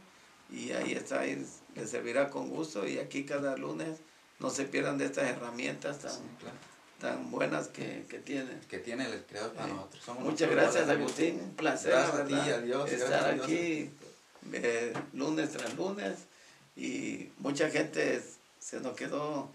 y 0.49 0.71
ahí 0.71 0.93
está, 0.93 1.21
ahí 1.21 1.45
les 1.75 1.89
servirá 1.89 2.29
con 2.29 2.49
gusto 2.49 2.87
y 2.87 2.99
aquí 2.99 3.25
cada 3.25 3.57
lunes 3.57 3.99
no 4.39 4.49
se 4.49 4.63
pierdan 4.63 4.97
de 4.97 5.05
estas 5.05 5.25
herramientas 5.25 5.99
tan, 5.99 6.13
tan 6.99 7.29
buenas 7.31 7.67
que, 7.67 8.05
que 8.09 8.19
tiene. 8.19 8.59
Que 8.69 8.79
tiene 8.79 9.05
el 9.05 9.23
creador 9.23 9.53
para 9.53 9.67
nosotros. 9.67 10.03
muchas 10.19 10.49
gracias 10.49 10.89
Agustín, 10.89 11.39
un 11.41 11.55
placer 11.55 11.93
estar 12.87 13.31
aquí 13.31 13.89
eh, 14.53 14.93
lunes 15.13 15.51
tras 15.51 15.75
lunes 15.75 16.19
y 16.75 17.29
mucha 17.39 17.69
gente 17.69 18.21
se 18.59 18.79
nos 18.79 18.95
quedó 18.95 19.49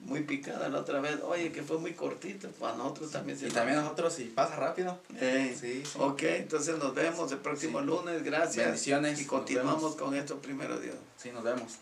muy 0.00 0.22
picada 0.22 0.68
la 0.68 0.80
otra 0.80 1.00
vez. 1.00 1.20
Oye, 1.22 1.52
que 1.52 1.62
fue 1.62 1.78
muy 1.78 1.92
cortito. 1.92 2.48
Para 2.52 2.76
nosotros 2.76 3.10
también 3.10 3.38
se 3.38 3.48
Y 3.48 3.50
también 3.50 3.78
nosotros, 3.78 4.18
y 4.18 4.24
pasa 4.24 4.56
rápido. 4.56 4.98
sí, 5.18 5.54
sí, 5.54 5.82
Ok, 5.98 6.22
entonces 6.24 6.76
nos 6.78 6.94
vemos 6.94 7.30
el 7.32 7.38
próximo 7.38 7.80
lunes. 7.80 8.22
Gracias. 8.22 8.66
Bendiciones. 8.66 9.20
Y 9.20 9.26
continuamos 9.26 9.96
con 9.96 10.14
esto 10.14 10.38
primero, 10.40 10.78
Dios. 10.80 10.96
Sí, 11.16 11.30
nos 11.30 11.44
vemos. 11.44 11.78